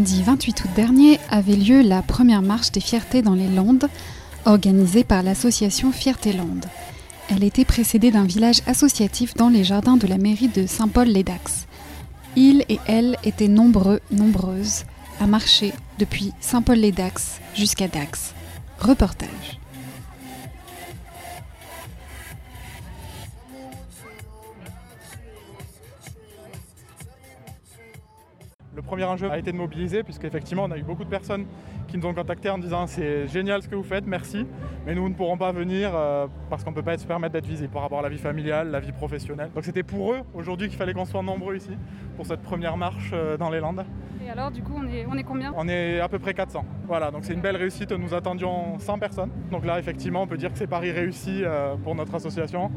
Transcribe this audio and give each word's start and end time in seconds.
Samedi 0.00 0.22
28 0.22 0.64
août 0.64 0.70
dernier 0.74 1.20
avait 1.28 1.56
lieu 1.56 1.82
la 1.82 2.00
première 2.00 2.40
marche 2.40 2.72
des 2.72 2.80
fiertés 2.80 3.20
dans 3.20 3.34
les 3.34 3.48
Landes, 3.48 3.86
organisée 4.46 5.04
par 5.04 5.22
l'association 5.22 5.92
Fierté 5.92 6.32
Landes. 6.32 6.64
Elle 7.28 7.44
était 7.44 7.66
précédée 7.66 8.10
d'un 8.10 8.24
village 8.24 8.62
associatif 8.66 9.34
dans 9.34 9.50
les 9.50 9.62
jardins 9.62 9.98
de 9.98 10.06
la 10.06 10.16
mairie 10.16 10.48
de 10.48 10.66
Saint-Paul-les-Dax. 10.66 11.66
Ils 12.34 12.64
et 12.70 12.78
elles 12.86 13.18
étaient 13.24 13.46
nombreux, 13.46 14.00
nombreuses, 14.10 14.84
à 15.20 15.26
marcher 15.26 15.74
depuis 15.98 16.32
Saint-Paul-les-Dax 16.40 17.38
jusqu'à 17.54 17.86
Dax. 17.86 18.32
Reportage. 18.78 19.59
Le 28.80 28.86
premier 28.86 29.04
enjeu 29.04 29.30
a 29.30 29.36
été 29.36 29.52
de 29.52 29.58
mobiliser, 29.58 30.02
puisqu'effectivement, 30.02 30.64
on 30.64 30.70
a 30.70 30.78
eu 30.78 30.82
beaucoup 30.82 31.04
de 31.04 31.10
personnes 31.10 31.44
qui 31.86 31.98
nous 31.98 32.06
ont 32.06 32.14
contactés 32.14 32.48
en 32.48 32.56
disant 32.56 32.86
c'est 32.86 33.28
génial 33.28 33.62
ce 33.62 33.68
que 33.68 33.74
vous 33.74 33.82
faites, 33.82 34.06
merci, 34.06 34.46
mais 34.86 34.94
nous 34.94 35.06
ne 35.06 35.12
pourrons 35.12 35.36
pas 35.36 35.52
venir 35.52 35.90
euh, 35.94 36.26
parce 36.48 36.64
qu'on 36.64 36.70
ne 36.70 36.76
peut 36.76 36.82
pas 36.82 36.96
se 36.96 37.06
permettre 37.06 37.34
d'être 37.34 37.46
visible 37.46 37.70
par 37.70 37.82
rapport 37.82 37.98
à 37.98 38.02
la 38.02 38.08
vie 38.08 38.16
familiale, 38.16 38.70
la 38.70 38.80
vie 38.80 38.92
professionnelle. 38.92 39.50
Donc 39.54 39.64
c'était 39.64 39.82
pour 39.82 40.14
eux 40.14 40.20
aujourd'hui 40.32 40.68
qu'il 40.68 40.78
fallait 40.78 40.94
qu'on 40.94 41.04
soit 41.04 41.22
nombreux 41.22 41.56
ici 41.56 41.76
pour 42.16 42.24
cette 42.24 42.40
première 42.40 42.78
marche 42.78 43.10
euh, 43.12 43.36
dans 43.36 43.50
les 43.50 43.60
Landes. 43.60 43.84
Et 44.24 44.30
alors, 44.30 44.50
du 44.50 44.62
coup, 44.62 44.72
on 44.74 44.86
est, 44.86 45.04
on 45.06 45.14
est 45.18 45.24
combien? 45.24 45.52
On 45.56 45.68
est 45.68 46.00
à 46.00 46.08
peu 46.08 46.18
près 46.18 46.32
400. 46.32 46.64
Voilà, 46.86 47.10
donc 47.10 47.24
c'est 47.24 47.34
une 47.34 47.42
belle 47.42 47.56
réussite. 47.56 47.92
Nous 47.92 48.14
attendions 48.14 48.78
100 48.78 48.98
personnes. 48.98 49.30
Donc 49.50 49.66
là, 49.66 49.78
effectivement, 49.78 50.22
on 50.22 50.26
peut 50.26 50.38
dire 50.38 50.52
que 50.52 50.58
c'est 50.58 50.66
Paris 50.66 50.90
réussi 50.90 51.42
euh, 51.44 51.74
pour 51.76 51.94
notre 51.94 52.14
association 52.14 52.70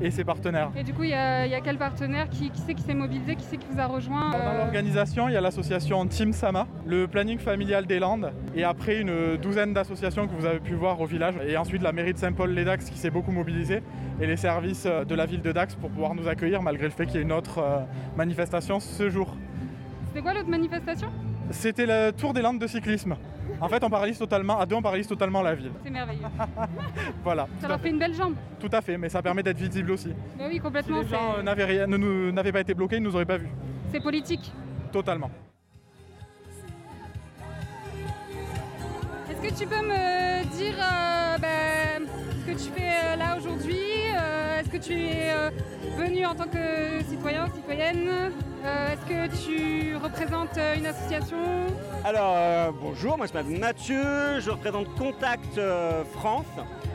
et 0.00 0.10
ses 0.10 0.24
partenaires. 0.24 0.70
Et 0.76 0.82
du 0.82 0.92
coup, 0.92 1.04
il 1.04 1.10
y, 1.10 1.14
a 1.14 1.46
il 1.46 1.52
y 1.52 1.54
a 1.54 1.60
quel 1.60 1.78
partenaire 1.78 2.28
qui, 2.28 2.50
qui 2.50 2.60
c'est 2.60 2.74
qui 2.74 2.82
s'est 2.82 2.94
mobilisé 2.94 3.36
Qui 3.36 3.44
c'est 3.44 3.56
qui 3.56 3.66
vous 3.70 3.80
a 3.80 3.86
rejoint 3.86 4.30
Dans 4.30 4.38
euh, 4.38 4.58
l'organisation, 4.58 5.28
il 5.28 5.32
y 5.32 5.36
a 5.36 5.40
l'association 5.40 6.06
Team 6.06 6.32
Sama, 6.32 6.66
le 6.86 7.06
planning 7.06 7.38
familial 7.38 7.86
des 7.86 7.98
Landes, 7.98 8.32
et 8.54 8.64
après 8.64 9.00
une 9.00 9.36
douzaine 9.36 9.72
d'associations 9.72 10.26
que 10.26 10.34
vous 10.34 10.46
avez 10.46 10.60
pu 10.60 10.74
voir 10.74 11.00
au 11.00 11.06
village, 11.06 11.34
et 11.46 11.56
ensuite 11.56 11.82
la 11.82 11.92
mairie 11.92 12.12
de 12.12 12.18
Saint-Paul-les-Dax 12.18 12.90
qui 12.90 12.98
s'est 12.98 13.10
beaucoup 13.10 13.32
mobilisée, 13.32 13.82
et 14.20 14.26
les 14.26 14.36
services 14.36 14.86
euh, 14.86 15.04
de 15.04 15.14
la 15.14 15.26
ville 15.26 15.42
de 15.42 15.52
Dax 15.52 15.74
pour 15.74 15.90
pouvoir 15.90 16.14
nous 16.14 16.28
accueillir 16.28 16.62
malgré 16.62 16.84
le 16.84 16.90
fait 16.90 17.06
qu'il 17.06 17.16
y 17.16 17.18
ait 17.18 17.22
une 17.22 17.32
autre 17.32 17.58
euh, 17.58 17.78
manifestation 18.16 18.80
ce 18.80 19.08
jour. 19.10 19.36
C'était 20.08 20.22
quoi 20.22 20.34
l'autre 20.34 20.48
manifestation? 20.48 21.08
C'était 21.50 21.86
le 21.86 22.10
tour 22.12 22.32
des 22.34 22.42
Landes 22.42 22.58
de 22.58 22.66
cyclisme. 22.66 23.16
En 23.60 23.68
fait, 23.68 23.82
on 23.82 23.90
paralyse 23.90 24.18
totalement, 24.18 24.58
à 24.58 24.66
deux, 24.66 24.76
on 24.76 24.82
paralyse 24.82 25.06
totalement 25.08 25.42
la 25.42 25.54
ville. 25.54 25.70
C'est 25.84 25.90
merveilleux. 25.90 26.20
Voilà, 27.24 27.48
Ça 27.60 27.68
leur 27.68 27.80
fait. 27.80 27.90
une 27.90 27.98
belle 27.98 28.14
jambe. 28.14 28.34
Tout 28.60 28.68
à 28.72 28.80
fait, 28.80 28.96
mais 28.98 29.08
ça 29.08 29.22
permet 29.22 29.42
d'être 29.42 29.58
visible 29.58 29.90
aussi. 29.92 30.12
Mais 30.38 30.46
oui, 30.46 30.54
Si 30.54 30.60
complètement. 30.60 31.00
les 31.00 31.08
gens 31.08 31.34
euh, 31.38 31.42
n'avaient 31.42 31.64
rien- 31.64 31.86
ne 31.86 31.96
nous- 31.96 32.32
n'avaient 32.32 32.52
pas 32.52 32.60
été 32.60 32.74
bloqués, 32.74 32.96
ils 32.96 33.02
ne 33.02 33.08
nous 33.08 33.14
auraient 33.14 33.24
pas 33.24 33.38
vus. 33.38 33.48
C'est 33.92 34.00
politique. 34.00 34.52
Totalement. 34.92 35.30
Est-ce 39.30 39.40
que 39.54 39.58
tu 39.60 39.66
peux 39.66 39.76
me 39.86 40.44
dire 40.56 40.74
euh, 40.78 41.38
ben, 41.38 42.06
ce 42.46 42.52
que 42.52 42.56
tu 42.58 42.70
fais 42.70 42.90
euh, 43.04 43.16
là 43.16 43.36
aujourd'hui 43.36 43.76
Euh, 44.16 44.60
Est-ce 44.60 44.70
que 44.70 44.76
tu 44.78 44.92
es 44.94 45.30
venu 45.98 46.24
en 46.24 46.34
tant 46.34 46.44
que 46.44 47.02
citoyen, 47.08 47.46
citoyenne? 47.54 48.30
Euh, 48.66 48.92
Est-ce 48.92 49.06
que 49.06 49.44
tu 49.46 49.96
représentes 49.96 50.58
euh, 50.58 50.74
une 50.76 50.86
association? 50.86 51.36
Alors 52.04 52.34
euh, 52.36 52.70
bonjour, 52.80 53.16
moi 53.16 53.26
je 53.26 53.32
m'appelle 53.32 53.58
Mathieu, 53.58 54.40
je 54.40 54.50
représente 54.50 54.92
Contact 54.96 55.56
euh, 55.56 56.02
France 56.04 56.46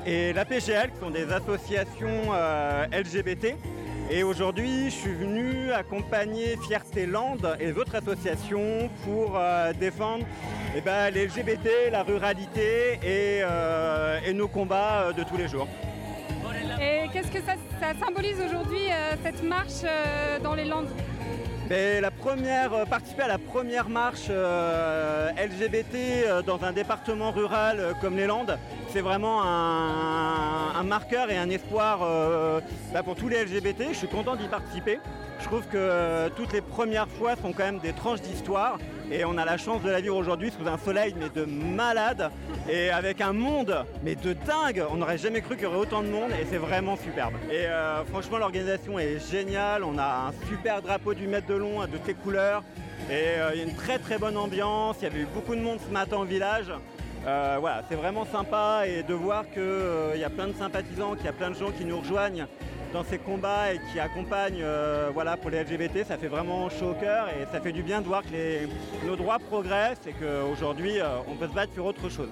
et 0.05 0.33
la 0.33 0.43
PGL 0.43 0.91
qui 0.91 0.99
sont 0.99 1.11
des 1.11 1.31
associations 1.31 2.33
LGBT. 2.91 3.55
Et 4.09 4.23
aujourd'hui 4.23 4.89
je 4.89 4.95
suis 4.95 5.13
venu 5.13 5.71
accompagner 5.71 6.57
Fierté 6.67 7.05
Land 7.05 7.37
et 7.59 7.67
les 7.67 7.77
autres 7.77 7.95
associations 7.95 8.89
pour 9.05 9.39
défendre 9.79 10.25
eh 10.75 10.81
ben, 10.81 11.09
les 11.11 11.27
LGBT, 11.27 11.91
la 11.91 12.03
ruralité 12.03 12.99
et, 13.03 13.41
et 14.27 14.33
nos 14.33 14.49
combats 14.49 15.13
de 15.15 15.23
tous 15.23 15.37
les 15.37 15.47
jours. 15.47 15.67
Et 16.81 17.07
qu'est-ce 17.13 17.31
que 17.31 17.41
ça, 17.41 17.53
ça 17.79 17.93
symbolise 18.03 18.37
aujourd'hui, 18.43 18.89
euh, 18.89 19.15
cette 19.23 19.43
marche 19.43 19.83
euh, 19.83 20.39
dans 20.39 20.55
les 20.55 20.65
Landes? 20.65 20.89
La 21.71 22.11
première, 22.11 22.73
euh, 22.73 22.83
participer 22.83 23.21
à 23.21 23.29
la 23.29 23.37
première 23.37 23.87
marche 23.87 24.27
euh, 24.29 25.29
LGBT 25.37 25.95
euh, 25.95 26.41
dans 26.41 26.65
un 26.65 26.73
département 26.73 27.31
rural 27.31 27.95
comme 28.01 28.17
les 28.17 28.27
Landes, 28.27 28.57
c'est 28.89 28.99
vraiment 28.99 29.41
un, 29.41 30.83
marqueur 30.83 31.31
et 31.31 31.37
un 31.37 31.49
espoir 31.49 31.99
bah, 32.91 33.03
pour 33.03 33.15
tous 33.15 33.29
les 33.29 33.45
LGBT. 33.45 33.83
Je 33.91 33.97
suis 33.97 34.07
content 34.07 34.35
d'y 34.35 34.47
participer. 34.47 34.99
Je 35.39 35.45
trouve 35.45 35.65
que 35.67 36.27
toutes 36.35 36.51
les 36.51 36.59
premières 36.59 37.07
fois 37.07 37.35
sont 37.37 37.53
quand 37.53 37.63
même 37.63 37.79
des 37.79 37.93
tranches 37.93 38.21
d'histoire 38.21 38.77
et 39.11 39.25
on 39.25 39.37
a 39.37 39.43
la 39.43 39.57
chance 39.57 39.81
de 39.83 39.89
la 39.89 39.99
vivre 39.99 40.15
aujourd'hui 40.15 40.51
sous 40.51 40.67
un 40.67 40.77
soleil 40.77 41.13
mais 41.19 41.29
de 41.29 41.45
malade 41.45 42.31
et 42.69 42.89
avec 42.89 43.19
un 43.19 43.33
monde 43.33 43.85
mais 44.03 44.15
de 44.15 44.33
dingue. 44.33 44.83
On 44.89 44.97
n'aurait 44.97 45.17
jamais 45.17 45.41
cru 45.41 45.55
qu'il 45.55 45.65
y 45.65 45.67
aurait 45.67 45.77
autant 45.77 46.01
de 46.01 46.07
monde 46.07 46.31
et 46.31 46.45
c'est 46.49 46.57
vraiment 46.57 46.95
superbe. 46.95 47.33
Et 47.51 47.65
euh, 47.65 48.05
franchement 48.05 48.37
l'organisation 48.37 48.97
est 48.97 49.19
géniale. 49.29 49.83
On 49.83 49.97
a 49.97 50.29
un 50.29 50.47
super 50.47 50.81
drapeau 50.81 51.13
du 51.13 51.27
mètre 51.27 51.47
de 51.47 51.55
long 51.55 51.81
de 51.81 51.97
tes 51.97 52.13
couleurs 52.13 52.63
et 53.09 53.39
euh, 53.39 53.51
il 53.53 53.59
y 53.59 53.63
a 53.63 53.65
une 53.65 53.75
très 53.75 53.99
très 53.99 54.17
bonne 54.17 54.37
ambiance. 54.37 54.97
Il 55.01 55.03
y 55.03 55.07
avait 55.07 55.21
eu 55.21 55.27
beaucoup 55.33 55.55
de 55.55 55.61
monde 55.61 55.79
ce 55.85 55.91
matin 55.91 56.17
au 56.17 56.25
village. 56.25 56.71
Euh, 57.27 57.57
voilà, 57.59 57.83
c'est 57.87 57.95
vraiment 57.95 58.25
sympa 58.25 58.83
et 58.87 59.03
de 59.03 59.13
voir 59.13 59.43
qu'il 59.51 60.19
y 60.19 60.23
a 60.23 60.29
plein 60.29 60.47
de 60.47 60.53
sympathisants, 60.53 61.15
qu'il 61.15 61.25
y 61.25 61.29
a 61.29 61.33
plein 61.33 61.51
de 61.51 61.55
gens 61.55 61.71
qui 61.71 61.85
nous 61.85 61.99
rejoignent 61.99 62.47
dans 62.93 63.03
ces 63.03 63.17
combats 63.19 63.73
et 63.73 63.79
qui 63.91 63.99
accompagnent 63.99 64.61
euh, 64.61 65.09
voilà, 65.13 65.37
pour 65.37 65.49
les 65.49 65.63
LGBT, 65.63 66.03
ça 66.05 66.17
fait 66.17 66.27
vraiment 66.27 66.69
chaud 66.69 66.91
au 66.91 66.93
cœur 66.95 67.29
et 67.29 67.45
ça 67.51 67.61
fait 67.61 67.71
du 67.71 67.83
bien 67.83 68.01
de 68.01 68.07
voir 68.07 68.21
que 68.23 68.29
les- 68.29 68.67
nos 69.05 69.15
droits 69.15 69.39
progressent 69.39 70.05
et 70.07 70.13
qu'aujourd'hui 70.13 70.99
euh, 70.99 71.19
on 71.27 71.35
peut 71.35 71.47
se 71.47 71.53
battre 71.53 71.73
sur 71.73 71.85
autre 71.85 72.09
chose. 72.09 72.29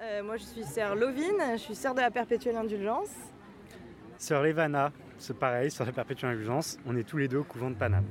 Euh, 0.00 0.22
moi, 0.22 0.36
je 0.36 0.44
suis 0.44 0.64
sœur 0.64 0.94
Lovine, 0.94 1.42
je 1.52 1.56
suis 1.58 1.74
sœur 1.74 1.94
de 1.94 2.00
la 2.00 2.10
perpétuelle 2.10 2.56
indulgence. 2.56 3.10
Sœur 4.16 4.42
Levana, 4.42 4.92
c'est 5.18 5.36
pareil, 5.36 5.70
sur 5.70 5.84
la 5.84 5.92
perpétuelle 5.92 6.30
indulgence, 6.30 6.78
on 6.86 6.96
est 6.96 7.02
tous 7.04 7.16
les 7.18 7.28
deux 7.28 7.38
au 7.38 7.44
couvent 7.44 7.70
de 7.70 7.74
Paname. 7.76 8.04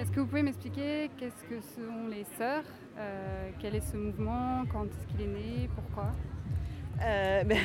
Est-ce 0.00 0.10
que 0.10 0.20
vous 0.20 0.26
pouvez 0.26 0.42
m'expliquer 0.42 1.10
qu'est-ce 1.16 1.44
que 1.48 1.60
sont 1.60 2.08
les 2.10 2.24
sœurs 2.36 2.64
Euh, 2.98 3.50
Quel 3.60 3.74
est 3.76 3.80
ce 3.80 3.96
mouvement 3.96 4.64
Quand 4.70 4.84
est-ce 4.84 5.06
qu'il 5.06 5.20
est 5.22 5.28
né 5.32 5.68
Pourquoi? 5.74 6.10
Euh, 7.02 7.42
ben, 7.46 7.58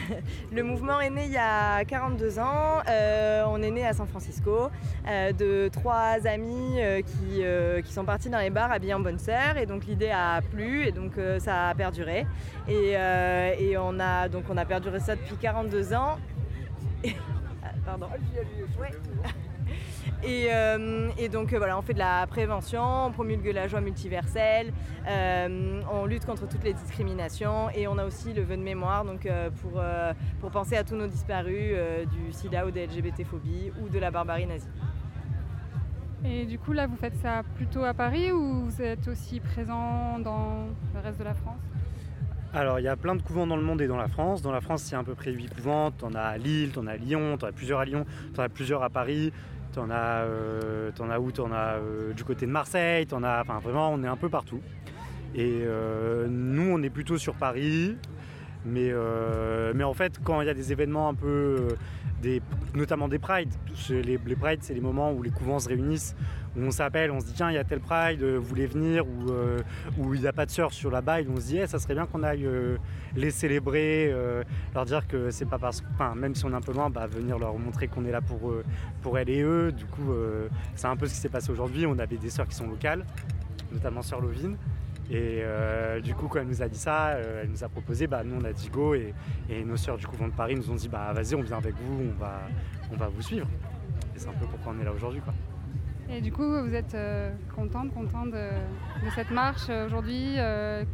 le 0.51 0.63
mouvement 0.63 0.99
est 1.01 1.09
né 1.09 1.25
il 1.25 1.31
y 1.31 1.37
a 1.37 1.83
42 1.85 2.39
ans. 2.39 2.81
Euh, 2.87 3.43
on 3.47 3.61
est 3.61 3.71
né 3.71 3.85
à 3.85 3.93
San 3.93 4.07
Francisco 4.07 4.69
euh, 5.07 5.31
de 5.33 5.69
trois 5.71 6.25
amis 6.27 6.79
euh, 6.81 7.01
qui, 7.01 7.43
euh, 7.43 7.81
qui 7.81 7.93
sont 7.93 8.05
partis 8.05 8.29
dans 8.29 8.39
les 8.39 8.49
bars 8.49 8.71
habillés 8.71 8.93
en 8.93 8.99
bonne 8.99 9.19
sœur. 9.19 9.57
Et 9.57 9.65
donc 9.65 9.85
l'idée 9.85 10.09
a 10.11 10.41
plu 10.41 10.85
et 10.85 10.91
donc 10.91 11.17
euh, 11.17 11.39
ça 11.39 11.69
a 11.69 11.75
perduré. 11.75 12.25
Et, 12.67 12.93
euh, 12.95 13.53
et 13.57 13.77
on, 13.77 13.99
a, 13.99 14.29
donc, 14.29 14.45
on 14.49 14.57
a 14.57 14.65
perduré 14.65 14.99
ça 14.99 15.15
depuis 15.15 15.35
42 15.35 15.93
ans. 15.93 16.17
Ah, 17.61 17.71
Pardon. 17.85 18.07
Ouais. 18.79 18.91
Et, 20.21 20.47
euh, 20.51 21.09
et 21.17 21.29
donc 21.29 21.53
euh, 21.53 21.57
voilà, 21.57 21.77
on 21.77 21.81
fait 21.81 21.93
de 21.93 21.99
la 21.99 22.27
prévention, 22.27 23.05
on 23.05 23.11
promulgue 23.11 23.53
la 23.53 23.69
joie 23.69 23.79
multiverselle, 23.79 24.73
euh, 25.07 25.81
on 25.89 26.05
lutte 26.05 26.25
contre 26.25 26.45
toutes 26.45 26.63
les 26.65 26.73
discriminations 26.73 27.69
et 27.69 27.87
on 27.87 27.97
a 27.97 28.05
aussi 28.05 28.33
le 28.33 28.41
vœu 28.41 28.57
de 28.57 28.61
mémoire 28.61 29.05
donc, 29.05 29.25
euh, 29.25 29.49
pour, 29.61 29.73
euh, 29.77 30.13
pour 30.41 30.51
penser 30.51 30.75
à 30.75 30.83
tous 30.83 30.95
nos 30.95 31.07
disparus 31.07 31.71
euh, 31.73 32.05
du 32.05 32.33
sida 32.33 32.65
ou 32.65 32.71
des 32.71 32.85
LGBT-phobie 32.87 33.71
ou 33.81 33.87
de 33.87 33.97
la 33.97 34.11
barbarie 34.11 34.45
nazie. 34.45 34.67
Et 36.25 36.45
du 36.45 36.59
coup, 36.59 36.73
là, 36.73 36.85
vous 36.85 36.97
faites 36.97 37.15
ça 37.21 37.43
plutôt 37.55 37.85
à 37.85 37.93
Paris 37.93 38.33
ou 38.33 38.65
vous 38.65 38.81
êtes 38.81 39.07
aussi 39.07 39.39
présent 39.39 40.19
dans 40.19 40.67
le 40.93 40.99
reste 40.99 41.17
de 41.17 41.23
la 41.23 41.33
France? 41.33 41.61
Alors, 42.53 42.79
il 42.79 42.83
y 42.83 42.89
a 42.89 42.97
plein 42.97 43.15
de 43.15 43.21
couvents 43.21 43.47
dans 43.47 43.55
le 43.55 43.61
monde 43.61 43.79
et 43.79 43.87
dans 43.87 43.95
la 43.95 44.09
France. 44.09 44.41
Dans 44.41 44.51
la 44.51 44.59
France, 44.59 44.91
a 44.91 44.99
à 44.99 45.03
peu 45.03 45.15
près 45.15 45.31
8 45.31 45.53
couvents. 45.53 45.91
T'en 45.91 46.13
as 46.15 46.21
à 46.21 46.37
Lille, 46.37 46.71
t'en 46.71 46.87
as 46.87 46.93
à 46.93 46.97
Lyon, 46.97 47.37
t'en 47.37 47.47
as 47.47 47.51
plusieurs 47.51 47.79
à 47.79 47.85
Lyon, 47.85 48.05
t'en 48.33 48.41
as 48.41 48.49
plusieurs 48.49 48.83
à 48.83 48.89
Paris. 48.89 49.31
T'en 49.73 49.89
as, 49.89 50.23
euh, 50.23 50.91
t'en 50.95 51.09
as 51.09 51.19
où? 51.19 51.31
T'en 51.31 51.51
as 51.51 51.75
euh, 51.75 52.13
du 52.13 52.23
côté 52.23 52.45
de 52.45 52.51
Marseille. 52.51 53.05
T'en 53.05 53.23
as, 53.23 53.41
enfin, 53.41 53.59
vraiment, 53.59 53.91
on 53.91 54.03
est 54.03 54.07
un 54.07 54.15
peu 54.17 54.29
partout. 54.29 54.61
Et 55.35 55.61
euh, 55.63 56.27
nous, 56.29 56.71
on 56.71 56.81
est 56.81 56.89
plutôt 56.89 57.17
sur 57.17 57.35
Paris. 57.35 57.95
Mais, 58.65 58.89
euh, 58.91 59.71
mais 59.73 59.83
en 59.83 59.93
fait, 59.93 60.19
quand 60.23 60.41
il 60.41 60.47
y 60.47 60.49
a 60.49 60.53
des 60.53 60.71
événements 60.71 61.07
un 61.07 61.13
peu, 61.13 61.27
euh, 61.27 61.69
des, 62.21 62.41
notamment 62.75 63.07
des 63.07 63.19
prides, 63.19 63.53
les, 63.89 64.17
prides, 64.17 64.59
c'est 64.61 64.73
les 64.73 64.81
moments 64.81 65.13
où 65.13 65.23
les 65.23 65.29
couvents 65.29 65.59
se 65.59 65.69
réunissent, 65.69 66.13
où 66.57 66.61
on 66.61 66.71
s'appelle, 66.71 67.11
on 67.11 67.21
se 67.21 67.25
dit 67.25 67.33
tiens, 67.33 67.49
il 67.49 67.55
y 67.55 67.57
a 67.57 67.63
tel 67.63 67.79
pride, 67.79 68.21
euh, 68.21 68.37
vous 68.37 68.45
voulez 68.45 68.67
venir, 68.67 69.05
ou 69.07 69.31
où 69.97 70.13
il 70.13 70.21
n'y 70.21 70.27
a 70.27 70.33
pas 70.33 70.45
de 70.45 70.51
sœurs 70.51 70.73
sur 70.73 70.91
la 70.91 71.01
baille, 71.01 71.27
on 71.29 71.37
se 71.37 71.47
dit 71.47 71.59
Eh, 71.59 71.67
ça 71.67 71.79
serait 71.79 71.93
bien 71.93 72.05
qu'on 72.05 72.21
aille 72.21 72.47
les 73.15 73.31
célébrer, 73.31 74.13
leur 74.75 74.85
dire 74.85 75.07
que 75.07 75.31
c'est 75.31 75.45
pas 75.45 75.57
parce 75.57 75.81
que, 75.81 76.15
même 76.15 76.35
si 76.35 76.43
on 76.43 76.51
est 76.51 76.55
un 76.55 76.61
peu 76.61 76.73
loin, 76.73 76.89
bah, 76.89 77.07
venir 77.07 77.39
leur 77.39 77.57
montrer 77.57 77.87
qu'on 77.87 78.03
est 78.05 78.11
là 78.11 78.21
pour, 78.21 78.53
pour 79.01 79.17
elles 79.17 79.29
et 79.29 79.41
eux. 79.41 79.71
Du 79.71 79.85
coup, 79.85 80.13
c'est 80.75 80.87
un 80.87 80.97
peu 80.97 81.07
ce 81.07 81.13
qui 81.13 81.19
s'est 81.19 81.29
passé 81.29 81.49
aujourd'hui. 81.51 81.85
On 81.85 81.97
avait 81.97 82.17
des 82.17 82.29
sœurs 82.29 82.47
qui 82.47 82.55
sont 82.55 82.67
locales, 82.67 83.05
notamment 83.71 84.01
sœur 84.01 84.19
Lovine. 84.19 84.57
Et 85.09 85.41
euh, 85.41 85.99
du 86.01 86.13
coup, 86.13 86.27
quand 86.27 86.39
elle 86.39 86.47
nous 86.47 86.61
a 86.61 86.67
dit 86.67 86.77
ça, 86.77 87.09
euh, 87.09 87.41
elle 87.41 87.49
nous 87.49 87.63
a 87.63 87.69
proposé, 87.69 88.05
bah, 88.05 88.23
nous 88.23 88.39
on 88.39 88.45
a 88.45 88.53
dit 88.53 88.69
go 88.69 88.93
et, 88.93 89.13
nos 89.65 89.75
sœurs 89.75 89.97
du 89.97 90.05
couvent 90.05 90.27
de 90.27 90.33
Paris 90.33 90.55
nous 90.55 90.69
ont 90.69 90.75
dit 90.75 90.87
bah 90.87 91.11
vas-y, 91.13 91.33
on 91.33 91.41
vient 91.41 91.57
avec 91.57 91.73
vous, 91.75 92.11
on 92.15 92.19
va, 92.19 92.41
on 92.91 92.95
va 92.95 93.07
vous 93.07 93.21
suivre. 93.21 93.47
Et 94.15 94.19
c'est 94.19 94.29
un 94.29 94.33
peu 94.33 94.45
pourquoi 94.45 94.73
on 94.75 94.81
est 94.81 94.85
là 94.85 94.93
aujourd'hui. 94.93 95.21
quoi. 95.21 95.33
Et 96.11 96.21
du 96.21 96.31
coup, 96.31 96.43
vous 96.43 96.73
êtes 96.73 96.93
euh, 96.93 97.31
contente, 97.55 97.91
content 97.93 98.25
de, 98.25 98.49
cette 99.15 99.31
marche 99.31 99.69
aujourd'hui, 99.69 100.35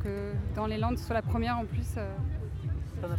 que 0.03 0.31
dans 0.55 0.67
les 0.67 0.77
Landes 0.77 0.97
soit 0.97 1.13
la 1.13 1.21
première 1.21 1.57
en 1.57 1.65
plus. 1.65 1.97
T'en 3.01 3.09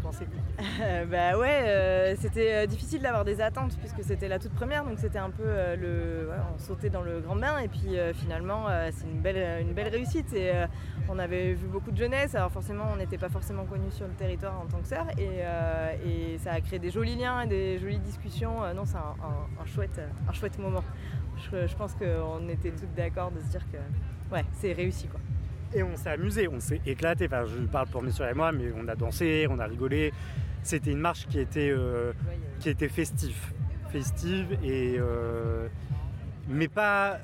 Euh, 0.81 1.05
bah 1.05 1.38
ouais, 1.38 1.62
euh, 1.67 2.17
c'était 2.19 2.55
euh, 2.55 2.67
difficile 2.67 3.02
d'avoir 3.02 3.25
des 3.25 3.40
attentes 3.40 3.76
puisque 3.78 4.02
c'était 4.02 4.28
la 4.28 4.38
toute 4.38 4.52
première, 4.52 4.84
donc 4.84 4.99
c'était 4.99 5.19
un 5.19 5.31
peu 5.31 5.44
le, 5.44 6.28
on 6.55 6.58
sautait 6.58 6.90
dans 6.90 7.02
le 7.02 7.20
grand 7.20 7.37
bain 7.37 7.58
et 7.58 7.69
puis 7.69 7.96
finalement 8.14 8.67
c'est 8.90 9.06
une 9.06 9.20
belle, 9.20 9.62
une 9.62 9.73
belle 9.73 9.88
réussite 9.88 10.32
et 10.32 10.52
on 11.08 11.19
avait 11.19 11.55
vu 11.55 11.67
beaucoup 11.67 11.90
de 11.90 11.96
jeunesse, 11.96 12.34
alors 12.34 12.50
forcément 12.50 12.84
on 12.93 12.96
n'était 12.96 13.19
pas 13.19 13.28
forcément 13.28 13.64
connus 13.64 13.90
sur 13.90 14.06
le 14.06 14.14
territoire 14.14 14.61
en 14.61 14.67
tant 14.67 14.78
que 14.78 14.87
sœurs 14.88 15.06
et, 15.19 16.38
ça 16.38 16.52
a 16.52 16.61
créé 16.61 16.78
des 16.78 16.90
jolis 16.90 17.17
liens 17.17 17.43
et 17.43 17.46
des 17.46 17.78
jolies 17.78 17.99
discussions. 17.99 18.61
Non, 18.75 18.84
c'est 18.84 18.96
un 18.96 19.67
chouette, 19.67 20.00
un 20.28 20.32
chouette 20.32 20.58
moment. 20.58 20.84
Je, 21.37 21.67
je 21.67 21.76
pense 21.76 21.94
qu'on 21.94 22.49
était 22.49 22.70
toutes 22.70 22.94
d'accord 22.94 23.31
de 23.31 23.40
se 23.40 23.46
dire 23.46 23.64
que 23.70 24.34
ouais, 24.34 24.44
c'est 24.52 24.73
réussi 24.73 25.08
quoi. 25.08 25.20
Et 25.74 25.82
on 25.82 25.96
s'est 25.96 26.10
amusé, 26.10 26.48
on 26.48 26.60
s'est 26.60 26.80
éclaté. 26.86 27.26
Enfin, 27.26 27.44
je 27.44 27.66
parle 27.66 27.88
pour 27.88 28.02
mes 28.02 28.10
et 28.10 28.34
moi, 28.34 28.52
mais 28.52 28.72
on 28.76 28.86
a 28.88 28.94
dansé, 28.94 29.46
on 29.50 29.58
a 29.58 29.66
rigolé. 29.66 30.12
C'était 30.62 30.90
une 30.92 31.00
marche 31.00 31.26
qui 31.28 31.38
était, 31.38 31.70
euh, 31.70 32.12
qui 32.60 32.70
était 32.70 32.88
festive. 32.88 33.52
Festive 33.90 34.58
et. 34.62 34.96
euh, 34.98 35.68
mais 36.48 36.68
pas. 36.68 37.18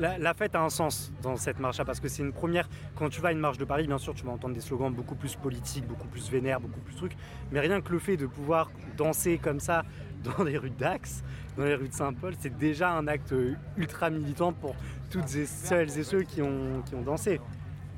La, 0.00 0.32
fête 0.32 0.54
a 0.54 0.60
un 0.60 0.68
sens 0.68 1.12
dans 1.22 1.36
cette 1.36 1.58
marche-là 1.58 1.84
parce 1.84 1.98
que 1.98 2.06
c'est 2.06 2.22
une 2.22 2.32
première. 2.32 2.68
Quand 2.94 3.08
tu 3.08 3.20
vas 3.20 3.30
à 3.30 3.32
une 3.32 3.40
marche 3.40 3.58
de 3.58 3.64
Paris, 3.64 3.84
bien 3.88 3.98
sûr, 3.98 4.14
tu 4.14 4.24
vas 4.24 4.30
entendre 4.30 4.54
des 4.54 4.60
slogans 4.60 4.94
beaucoup 4.94 5.16
plus 5.16 5.34
politiques, 5.34 5.88
beaucoup 5.88 6.06
plus 6.06 6.30
vénères, 6.30 6.60
beaucoup 6.60 6.78
plus 6.78 6.94
trucs. 6.94 7.16
Mais 7.50 7.58
rien 7.58 7.80
que 7.80 7.90
le 7.90 7.98
fait 7.98 8.16
de 8.16 8.26
pouvoir 8.26 8.70
danser 8.96 9.38
comme 9.38 9.58
ça 9.58 9.82
dans 10.22 10.44
les 10.44 10.56
rues 10.56 10.70
d'Axe, 10.70 11.24
dans 11.56 11.64
les 11.64 11.74
rues 11.74 11.88
de 11.88 11.94
Saint-Paul, 11.94 12.34
c'est 12.38 12.56
déjà 12.56 12.92
un 12.92 13.08
acte 13.08 13.34
ultra 13.76 14.08
militant 14.08 14.52
pour 14.52 14.76
toutes 15.10 15.26
celles 15.26 15.98
et 15.98 16.04
ceux 16.04 16.22
qui 16.22 16.42
ont, 16.42 16.82
qui 16.86 16.94
ont 16.94 17.02
dansé. 17.02 17.40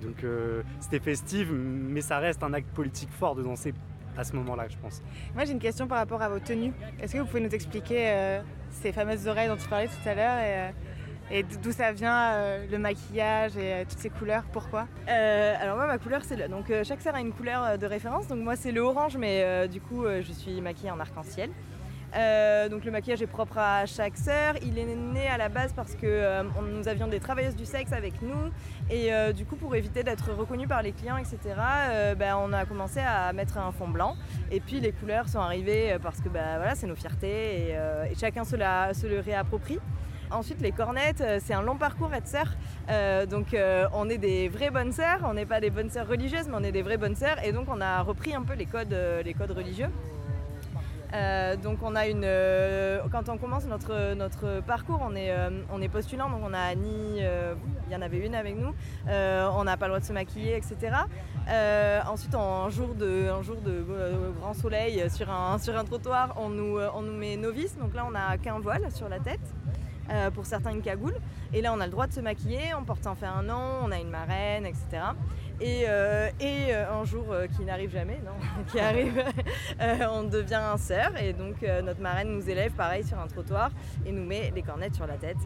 Donc 0.02 0.25
euh, 0.25 0.62
c'était 0.81 1.00
festif, 1.00 1.49
mais 1.50 2.00
ça 2.00 2.19
reste 2.19 2.43
un 2.43 2.52
acte 2.52 2.70
politique 2.70 3.11
fort 3.11 3.35
de 3.35 3.43
danser 3.43 3.75
à 4.17 4.25
ce 4.25 4.35
moment-là, 4.35 4.67
je 4.69 4.76
pense. 4.79 5.02
Moi 5.35 5.44
j'ai 5.44 5.52
une 5.52 5.58
question 5.58 5.87
par 5.87 5.99
rapport 5.99 6.20
à 6.23 6.29
vos 6.29 6.41
tenues. 6.41 6.73
Est-ce 7.00 7.12
que 7.14 7.19
vous 7.19 7.26
pouvez 7.26 7.41
nous 7.41 7.55
expliquer 7.55 8.08
euh, 8.08 8.41
ces 8.70 8.93
fameuses 8.93 9.29
oreilles 9.29 9.49
dont 9.49 9.56
tu 9.56 9.69
parlais 9.69 9.88
tout 9.88 10.08
à 10.08 10.14
l'heure 10.14 10.38
et, 10.38 10.58
euh, 10.58 10.70
et 11.31 11.43
d'où 11.43 11.70
ça 11.70 11.93
vient, 11.93 12.32
euh, 12.32 12.67
le 12.70 12.79
maquillage 12.79 13.56
et 13.56 13.73
euh, 13.73 13.85
toutes 13.88 14.00
ces 14.00 14.11
couleurs? 14.11 14.43
Pourquoi? 14.52 14.88
Euh, 15.08 15.55
alors 15.61 15.76
moi 15.76 15.87
ma 15.87 15.99
couleur 15.99 16.23
c'est 16.25 16.37
le... 16.37 16.49
donc 16.49 16.70
euh, 16.70 16.82
chaque 16.82 17.00
sœur 17.00 17.14
a 17.14 17.20
une 17.20 17.32
couleur 17.32 17.79
de 17.79 17.87
référence 17.87 18.26
donc 18.26 18.41
moi 18.41 18.56
c'est 18.56 18.73
le 18.73 18.81
orange 18.81 19.17
mais 19.17 19.43
euh, 19.44 19.69
du 19.69 19.81
coup 19.81 20.05
euh, 20.05 20.23
je 20.23 20.32
suis 20.32 20.61
maquillée 20.61 20.91
en 20.91 20.99
arc-en-ciel. 20.99 21.50
Euh, 22.17 22.69
donc 22.69 22.85
le 22.85 22.91
maquillage 22.91 23.23
est 23.23 23.27
propre 23.27 23.59
à 23.59 23.87
chaque 23.87 24.17
sœur. 24.17 24.55
Il 24.62 24.79
est 24.79 24.85
né 24.85 25.29
à 25.29 25.39
la 25.39 25.49
base 25.49 25.73
parce 25.73 25.95
que 25.95 26.07
euh, 26.07 26.43
nous 26.73 26.89
avions 26.89 27.07
des 27.07 27.21
travailleuses 27.21 27.57
du 27.57 27.65
sexe 27.65 27.93
avec 27.93 28.21
nous 28.23 28.51
et 28.91 29.12
euh, 29.12 29.33
du 29.33 29.45
coup 29.45 29.57
pour 29.57 29.75
éviter 29.77 30.03
d'être 30.03 30.33
reconnus 30.33 30.69
par 30.69 30.83
les 30.83 30.93
clients 30.93 31.17
etc. 31.17 31.39
ben, 32.19 32.37
on 32.37 32.53
a 32.53 32.65
commencé 32.65 33.01
à 33.01 33.33
mettre 33.33 33.59
un 33.59 33.71
fond 33.73 33.89
blanc 33.89 34.17
et 34.51 34.61
puis 34.61 34.81
les 34.81 34.93
couleurs 34.93 35.29
sont 35.29 35.39
arrivées 35.39 35.97
parce 36.03 36.21
que 36.21 36.29
ben, 36.29 36.57
voilà 36.57 36.75
c'est 36.75 36.87
nos 36.87 36.97
fiertés 36.97 37.71
et, 37.71 38.15
chacun 38.19 38.45
se, 38.45 38.57
le 38.57 39.21
réapproprie. 39.21 39.79
Ensuite, 40.33 40.61
les 40.61 40.71
cornettes, 40.71 41.25
c'est 41.41 41.55
un 41.55 41.62
long 41.62 41.77
parcours 41.77 42.15
être 42.15 42.29
sœur. 42.29 42.55
Donc, 43.29 43.57
on 43.93 44.09
est 44.09 44.19
des 44.19 44.49
vraies 44.49 44.71
bonnes 44.71 44.93
sœurs. 44.93 45.23
On 45.25 45.35
n'est 45.35 45.47
pas 45.47 45.61
des 45.61 45.71
bonnes 45.71 45.91
sœurs 45.91 46.07
religieuses, 46.07 46.47
mais 46.47 46.55
on 46.57 46.62
est 46.62 46.71
des 46.71 46.83
vraies 46.83 46.99
bonnes 46.99 47.17
sœurs. 47.17 47.45
Et 47.45 47.51
donc, 47.51 47.67
on 47.69 47.81
a 47.81 48.01
repris 48.03 48.33
un 48.33 48.43
peu 48.43 48.55
les 48.55 48.67
codes 48.67 48.95
religieux. 49.51 49.89
Euh, 51.12 51.57
donc, 51.57 51.79
on 51.83 51.97
a 51.97 52.07
une. 52.07 52.23
euh, 52.25 53.01
quand 53.11 53.29
on 53.29 53.37
commence 53.37 53.67
notre, 53.67 54.61
parcours, 54.61 55.01
on 55.03 55.15
est, 55.15 55.31
euh, 55.31 55.51
on 55.73 55.83
est 55.83 55.89
postulant. 55.89 56.31
Donc, 56.31 56.41
on 56.45 56.55
a 56.55 56.75
ni. 56.75 57.19
Il 57.19 57.93
y 57.93 57.97
en 57.97 58.03
avait 58.03 58.19
une 58.19 58.35
avec 58.35 58.57
nous. 58.57 58.73
On 59.07 59.65
n'a 59.65 59.77
pas 59.77 59.87
le 59.87 59.93
droit 59.93 60.01
de 60.01 60.05
se 60.05 60.12
maquiller, 60.12 60.57
etc. 60.57 60.97
Ensuite, 62.07 62.35
en 62.35 62.71
jour 62.71 62.95
de, 62.95 63.31
un 63.31 63.43
jour 63.43 63.57
de 63.61 63.85
grand 64.41 64.55
soleil 64.55 65.09
sur 65.11 65.31
un, 65.31 65.57
un 65.57 65.85
trottoir, 65.85 66.35
on 66.37 66.49
nous, 66.49 67.12
met 67.12 67.37
novice. 67.37 67.77
Donc 67.79 67.95
là, 67.95 68.05
on 68.07 68.12
n'a 68.12 68.39
qu'un 68.39 68.59
voile 68.59 68.91
sur 68.93 69.09
la 69.09 69.19
tête. 69.19 69.41
Pour 70.35 70.45
certains 70.45 70.73
une 70.73 70.83
cagoule. 70.83 71.15
Et 71.53 71.62
là, 71.62 71.73
on 71.73 71.79
a 71.79 71.87
le 71.87 71.93
droit 71.93 72.09
de 72.09 72.12
se 72.12 72.19
maquiller, 72.19 72.75
on 72.77 72.83
porte 72.83 73.07
fait 73.15 73.27
un 73.27 73.49
an, 73.49 73.79
on 73.85 73.93
a 73.93 73.99
une 74.01 74.11
marraine, 74.11 74.67
etc. 74.67 75.03
Et, 75.61 75.85
euh, 75.87 76.31
euh, 76.41 76.91
un 76.91 77.05
jour 77.05 77.27
euh, 77.31 77.47
qui 77.47 77.65
n'arrive 77.65 77.91
jamais, 77.91 78.19
non, 78.25 78.33
qui 78.71 78.81
arrive, 78.81 79.23
on 80.11 80.25
devient 80.25 80.55
un 80.55 80.79
sœur. 80.79 81.12
Et 81.21 81.33
donc, 81.33 81.62
notre 81.85 82.01
marraine 82.01 82.33
nous 82.35 82.49
élève 82.49 82.73
pareil 82.73 83.05
sur 83.05 83.19
un 83.19 83.27
trottoir 83.27 83.71
et 84.07 84.12
nous 84.12 84.25
met 84.25 84.51
les 84.55 84.62
cornettes 84.62 84.95
sur 84.95 85.07
la 85.07 85.17
tête 85.17 85.37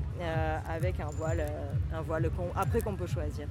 avec 0.69 1.01
un 1.01 1.11
voile, 1.11 1.45
un 1.93 2.03
voile 2.03 2.31
après 2.57 2.81
qu'on 2.81 2.97
peut 2.97 3.07
choisir. 3.07 3.49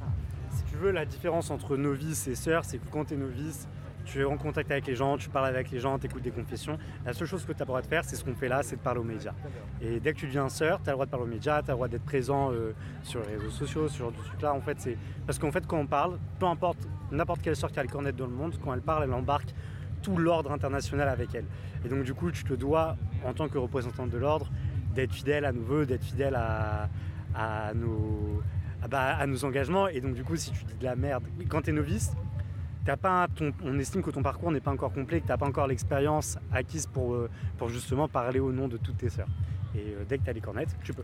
Si 0.50 0.64
tu 0.66 0.76
veux, 0.78 0.92
la 0.92 1.06
différence 1.06 1.50
entre 1.50 1.76
novice 1.76 2.28
et 2.28 2.36
sœur, 2.36 2.64
c'est 2.64 2.78
que 2.78 2.88
quand 2.92 3.06
tu 3.06 3.16
es 3.16 3.18
novice, 3.18 3.68
tu 4.06 4.22
es 4.22 4.26
en 4.26 4.38
contact 4.38 4.72
avec 4.72 4.88
les 4.88 4.96
gens, 4.96 5.18
tu 5.18 5.30
parles 5.30 5.48
avec 5.48 5.72
les 5.72 5.80
gens, 5.80 5.98
tu 5.98 6.08
écoutes 6.08 6.24
des 6.24 6.32
confessions. 6.32 6.78
La 7.06 7.14
seule 7.14 7.28
chose 7.28 7.46
que 7.46 7.54
tu 7.54 7.62
as 7.62 7.66
le 7.66 7.68
droit 7.68 7.82
de 7.82 7.88
faire, 7.88 8.04
c'est 8.04 8.16
ce 8.16 8.24
qu'on 8.24 8.36
fait 8.36 8.48
là, 8.48 8.64
c'est 8.64 8.76
de 8.76 8.82
parler 8.82 9.00
aux 9.00 9.06
médias. 9.06 9.34
Et 9.82 10.00
dès 10.00 10.14
que 10.14 10.20
tu 10.20 10.28
deviens 10.28 10.50
sœur, 10.50 10.82
tu 10.82 10.90
as 10.90 10.92
le 10.92 10.96
droit 10.96 11.06
de 11.06 11.12
parler 11.12 11.26
aux 11.26 11.30
médias, 11.30 11.62
tu 11.62 11.70
as 11.70 11.74
le 11.74 11.76
droit 11.76 11.88
d'être 11.88 12.04
présent 12.04 12.52
euh, 12.52 12.74
sur 13.02 13.22
les 13.22 13.38
réseaux 13.38 13.50
sociaux, 13.50 13.88
sur 13.88 14.12
ce 14.12 14.28
truc-là. 14.30 14.54
En 14.54 14.62
fait, 14.62 14.98
parce 15.26 15.40
qu'en 15.40 15.52
fait, 15.52 15.66
quand 15.66 15.78
on 15.78 15.88
parle, 15.88 16.18
peu 16.40 16.46
importe 16.46 16.80
n'importe 17.12 17.42
quelle 17.42 17.56
sœur 17.56 17.72
qui 17.72 17.80
a 17.80 17.84
le 17.84 17.90
cornet 17.90 18.12
dans 18.12 18.28
le 18.28 18.34
monde, 18.34 18.56
quand 18.64 18.74
elle 18.74 18.82
parle, 18.82 19.04
elle 19.04 19.14
embarque 19.14 19.54
tout 20.02 20.18
l'ordre 20.18 20.52
international 20.52 21.08
avec 21.08 21.34
elle. 21.34 21.46
Et 21.86 21.90
donc, 21.90 22.04
du 22.04 22.14
coup, 22.14 22.32
tu 22.32 22.44
te 22.44 22.54
dois, 22.54 22.98
en 23.26 23.34
tant 23.34 23.48
que 23.48 23.58
représentante 23.58 24.10
de 24.10 24.18
l'ordre, 24.18 24.50
d'être 24.94 25.14
fidèle 25.14 25.46
à 25.46 25.52
nos 25.52 25.62
voeux, 25.62 25.86
d'être 25.86 26.04
fidèle 26.04 26.36
à, 26.36 27.74
nos, 27.74 28.42
à, 28.82 28.88
bah, 28.88 29.16
à 29.18 29.26
nos 29.26 29.44
engagements. 29.46 29.88
Et 29.88 30.02
donc, 30.02 30.14
du 30.14 30.24
coup, 30.24 30.36
si 30.36 30.52
tu 30.52 30.64
dis 30.66 30.76
de 30.76 30.84
la 30.84 30.96
merde, 30.96 31.24
quand 31.50 31.62
tu 31.62 31.72
es 31.72 31.74
novice, 31.74 32.12
t'as 32.86 32.98
pas 32.98 33.28
ton, 33.34 33.54
on 33.64 33.80
estime 33.80 34.02
que 34.02 34.12
ton 34.12 34.24
parcours 34.24 34.52
n'est 34.52 34.60
pas 34.60 34.72
encore 34.72 34.94
complet, 34.94 35.20
que 35.22 35.26
tu 35.26 35.32
n'as 35.32 35.38
pas 35.38 35.48
encore 35.48 35.68
l'expérience 35.68 36.38
acquise 36.52 36.88
pour, 36.88 37.14
euh, 37.14 37.30
pour 37.58 37.70
justement 37.70 38.08
parler 38.08 38.40
au 38.40 38.52
nom 38.52 38.68
de 38.68 38.78
toutes 38.78 38.98
tes 38.98 39.10
sœurs. 39.10 39.28
Et 39.76 39.80
euh, 39.80 40.04
dès 40.08 40.18
que 40.18 40.24
tu 40.24 40.30
as 40.30 40.34
les 40.34 40.42
cornettes, 40.42 40.76
tu 40.84 40.94
peux. 40.94 41.04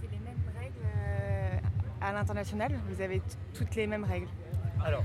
C'est 0.00 0.10
les 0.10 0.18
mêmes 0.18 0.34
règles 0.58 0.74
euh, 0.84 1.58
à 2.00 2.12
l'international? 2.12 2.72
Vous 2.88 3.00
avez 3.00 3.22
toutes 3.54 3.74
les 3.74 3.86
mêmes 3.86 4.04
règles? 4.04 4.28
Alors, 4.84 5.02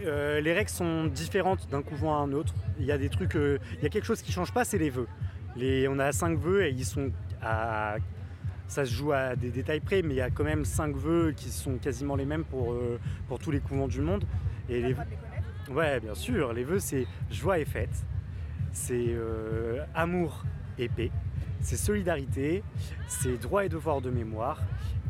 les 0.00 0.52
règles 0.52 0.70
sont 0.70 1.06
différentes 1.06 1.68
d'un 1.70 1.82
couvent 1.82 2.14
à 2.14 2.18
un 2.18 2.32
autre. 2.32 2.54
Il 2.78 2.84
y 2.84 2.92
a 2.92 2.98
des 2.98 3.08
trucs, 3.08 3.34
il 3.34 3.82
y 3.82 3.86
a 3.86 3.88
quelque 3.88 4.04
chose 4.04 4.22
qui 4.22 4.32
change 4.32 4.52
pas, 4.52 4.64
c'est 4.64 4.78
les 4.78 4.90
vœux. 4.90 5.08
Les, 5.56 5.88
on 5.88 5.98
a 5.98 6.12
cinq 6.12 6.38
vœux 6.38 6.66
et 6.66 6.70
ils 6.70 6.84
sont 6.84 7.10
à, 7.42 7.96
ça 8.68 8.84
se 8.84 8.92
joue 8.92 9.12
à 9.12 9.34
des 9.34 9.50
détails 9.50 9.80
près, 9.80 10.02
mais 10.02 10.14
il 10.14 10.16
y 10.18 10.20
a 10.20 10.30
quand 10.30 10.44
même 10.44 10.64
cinq 10.64 10.94
vœux 10.94 11.32
qui 11.34 11.48
sont 11.48 11.78
quasiment 11.78 12.16
les 12.16 12.26
mêmes 12.26 12.44
pour, 12.44 12.72
euh, 12.72 13.00
pour 13.26 13.38
tous 13.38 13.50
les 13.50 13.60
couvents 13.60 13.88
du 13.88 14.00
monde. 14.00 14.24
Et 14.68 14.82
les, 14.82 14.96
ouais, 15.70 16.00
bien 16.00 16.14
sûr, 16.14 16.52
les 16.52 16.64
vœux 16.64 16.78
c'est 16.78 17.06
joie 17.30 17.58
et 17.58 17.64
fête, 17.64 18.04
c'est 18.72 19.06
euh, 19.08 19.84
amour 19.94 20.44
et 20.78 20.88
paix, 20.88 21.10
c'est 21.60 21.76
solidarité, 21.76 22.62
c'est 23.06 23.38
droit 23.38 23.64
et 23.64 23.68
devoir 23.68 24.00
de 24.00 24.10
mémoire, 24.10 24.60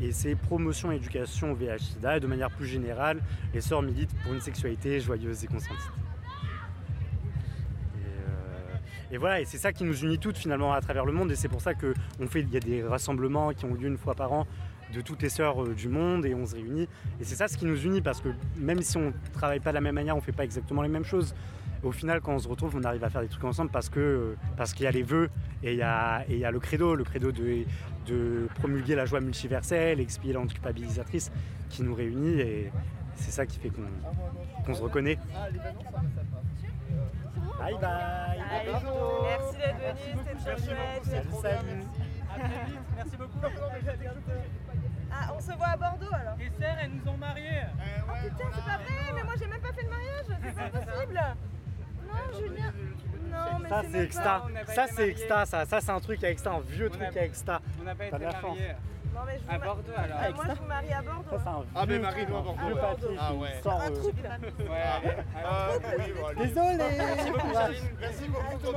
et 0.01 0.11
c'est 0.11 0.35
promotion 0.35 0.91
et 0.91 0.95
éducation 0.95 1.51
au 1.51 1.55
VIH-Sida, 1.55 2.17
et 2.17 2.19
de 2.19 2.27
manière 2.27 2.49
plus 2.51 2.65
générale, 2.65 3.21
les 3.53 3.61
sœurs 3.61 3.81
militent 3.81 4.15
pour 4.23 4.33
une 4.33 4.41
sexualité 4.41 4.99
joyeuse 4.99 5.43
et 5.43 5.47
consentie. 5.47 5.75
Et, 7.95 8.05
euh, 8.05 8.75
et 9.11 9.17
voilà, 9.17 9.41
et 9.41 9.45
c'est 9.45 9.57
ça 9.57 9.73
qui 9.73 9.83
nous 9.83 9.97
unit 10.03 10.19
toutes 10.19 10.37
finalement 10.37 10.73
à 10.73 10.81
travers 10.81 11.05
le 11.05 11.11
monde, 11.11 11.31
et 11.31 11.35
c'est 11.35 11.49
pour 11.49 11.61
ça 11.61 11.73
que 11.73 11.93
on 12.19 12.27
fait, 12.27 12.41
il 12.41 12.49
y 12.49 12.57
a 12.57 12.61
des 12.61 12.83
rassemblements 12.83 13.53
qui 13.53 13.65
ont 13.65 13.73
lieu 13.73 13.87
une 13.87 13.97
fois 13.97 14.15
par 14.15 14.31
an 14.33 14.47
de 14.93 15.01
toutes 15.01 15.21
les 15.21 15.29
sœurs 15.29 15.63
euh, 15.63 15.73
du 15.73 15.87
monde, 15.87 16.25
et 16.25 16.33
on 16.33 16.45
se 16.45 16.55
réunit. 16.55 16.87
Et 17.19 17.23
c'est 17.23 17.35
ça 17.35 17.47
ce 17.47 17.57
qui 17.57 17.65
nous 17.65 17.79
unit, 17.85 18.01
parce 18.01 18.21
que 18.21 18.29
même 18.57 18.81
si 18.81 18.97
on 18.97 19.13
travaille 19.33 19.59
pas 19.59 19.71
de 19.71 19.75
la 19.75 19.81
même 19.81 19.95
manière, 19.95 20.17
on 20.17 20.21
fait 20.21 20.31
pas 20.31 20.43
exactement 20.43 20.81
les 20.81 20.89
mêmes 20.89 21.05
choses. 21.05 21.33
Au 21.81 21.91
final, 21.93 22.19
quand 22.19 22.33
on 22.33 22.39
se 22.39 22.47
retrouve, 22.47 22.75
on 22.75 22.83
arrive 22.83 23.03
à 23.05 23.09
faire 23.09 23.21
des 23.21 23.29
trucs 23.29 23.43
ensemble 23.45 23.71
parce 23.71 23.87
que 23.87 23.99
euh, 23.99 24.35
parce 24.57 24.73
qu'il 24.73 24.83
y 24.83 24.87
a 24.87 24.91
les 24.91 25.03
vœux 25.03 25.29
et 25.63 25.71
il 25.71 25.77
y 25.77 25.81
a, 25.81 26.25
et 26.27 26.33
il 26.33 26.39
y 26.39 26.43
a 26.45 26.51
le 26.51 26.59
credo, 26.59 26.93
le 26.93 27.05
credo 27.05 27.31
de, 27.31 27.63
de 28.05 28.47
promulguer 28.55 28.95
la 28.95 29.05
joie 29.05 29.21
multiverselle, 29.21 30.01
expier 30.01 30.33
l'anticulpabilisatrice 30.33 31.31
qui 31.69 31.83
nous 31.83 31.95
réunit 31.95 32.41
et 32.41 32.71
c'est 33.15 33.31
ça 33.31 33.45
qui 33.45 33.59
fait 33.59 33.71
qu'on 34.65 34.73
se 34.73 34.81
reconnaît. 34.81 35.17
Bye 37.59 37.75
bye 37.79 38.39
Merci 39.23 39.57
d'être 39.57 39.77
venu, 39.77 40.21
c'était 40.27 40.57
chouette. 40.65 41.63
Merci 42.95 43.17
beaucoup. 43.17 43.39
À 45.71 45.77
Bordeaux 45.77 46.13
alors 46.13 46.35
Les 46.37 46.49
sœurs, 46.59 46.75
elles 46.81 46.91
nous 46.91 47.11
ont 47.11 47.17
mariés. 47.17 47.63
Putain, 48.23 48.45
c'est 48.55 48.65
pas 48.65 48.77
vrai, 48.77 49.13
mais 49.15 49.23
moi 49.23 49.33
j'ai 49.39 49.47
même 49.47 49.61
pas 49.61 49.73
fait 49.73 49.83
le 49.83 49.89
mariage, 49.89 50.25
c'est 50.27 50.55
pas 50.55 50.79
possible. 50.79 51.21
Non, 52.07 52.39
Julien. 52.39 52.73
Non, 53.31 53.59
mais 53.61 53.69
Ça 53.69 53.81
c'est 53.83 54.07
pas 54.21 54.73
ça 54.73 54.83
été 54.85 54.93
c'est 54.93 54.97
mariés. 54.97 55.11
Exta, 55.11 55.45
ça, 55.45 55.65
ça 55.65 55.81
c'est 55.81 55.91
un 55.91 55.99
truc 55.99 56.23
à 56.23 56.29
Exta, 56.31 56.51
un 56.51 56.59
vieux 56.61 56.89
truc 56.89 57.03
a- 57.15 57.19
à 57.19 57.23
Exta. 57.23 57.61
On 57.79 57.83
n'a 57.83 57.95
pas 57.95 58.17
de 58.17 58.23
la 58.23 58.31
chance. 58.41 58.57
Non, 59.13 59.21
mais 59.25 59.39
je 59.39 59.43
vous 59.43 59.51
À 59.51 59.57
Bordeaux 59.57 59.91
alors. 59.97 60.17
Euh, 60.21 60.33
moi, 60.35 60.45
je 60.49 60.53
vous 60.61 60.67
marie 60.67 60.93
à 60.93 61.01
Bordeaux. 61.01 61.29
Ça 61.31 61.37
c'est 61.43 61.49
un 61.49 61.63
Ah, 61.75 61.85
mais 61.87 61.99
Marie-nous 61.99 62.37
à 62.37 62.41
Bordeaux, 62.41 62.65
vieux 62.67 62.75
papier 62.75 63.17
Ah 63.19 63.33
ouais. 63.33 63.61
sort, 63.63 63.81
Un 63.81 63.91
trouble. 63.91 64.21
Ouais. 64.59 65.17
Ah, 65.43 65.69
oui, 65.77 66.03
allez. 66.37 66.47
Désolé 66.47 66.77
Merci 66.97 67.31
beaucoup, 67.31 67.53
Charline. 67.53 67.83
Merci 67.99 68.27
beaucoup. 68.27 68.73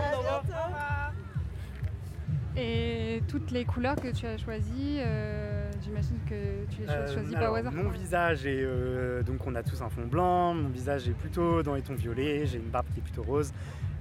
Et 2.56 3.22
toutes 3.28 3.50
les 3.50 3.64
couleurs 3.64 3.96
que 3.96 4.08
tu 4.12 4.26
as 4.26 4.36
choisies, 4.38 4.98
euh, 5.00 5.61
j'imagine 5.82 6.18
que 6.28 6.64
tu 6.74 6.82
les 6.82 6.88
as 6.88 6.92
Euh, 6.92 7.12
choisies 7.14 7.32
pas 7.32 7.38
alors, 7.40 7.52
au 7.52 7.56
hasard. 7.56 7.72
Mon 7.72 7.88
visage 7.90 8.46
est 8.46 8.62
euh, 8.62 9.22
donc 9.22 9.46
on 9.46 9.54
a 9.54 9.62
tous 9.62 9.80
un 9.82 9.88
fond 9.88 10.06
blanc. 10.06 10.54
Mon 10.54 10.68
visage 10.68 11.08
est 11.08 11.14
plutôt 11.14 11.62
dans 11.62 11.74
les 11.74 11.82
tons 11.82 11.94
violets. 11.94 12.46
J'ai 12.46 12.58
une 12.58 12.70
barbe 12.70 12.86
qui 12.92 13.00
est 13.00 13.02
plutôt 13.02 13.22
rose. 13.22 13.52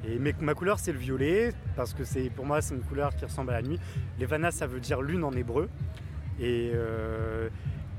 Et 0.07 0.17
mais 0.19 0.33
ma 0.41 0.53
couleur 0.53 0.79
c'est 0.79 0.91
le 0.91 0.97
violet 0.99 1.53
parce 1.75 1.93
que 1.93 2.03
c'est 2.03 2.29
pour 2.29 2.45
moi 2.45 2.61
c'est 2.61 2.73
une 2.75 2.81
couleur 2.81 3.15
qui 3.15 3.25
ressemble 3.25 3.51
à 3.51 3.61
la 3.61 3.67
nuit. 3.67 3.79
Levana 4.19 4.51
ça 4.51 4.65
veut 4.67 4.79
dire 4.79 5.01
lune 5.01 5.23
en 5.23 5.31
hébreu. 5.31 5.69
Et, 6.39 6.71
euh, 6.73 7.49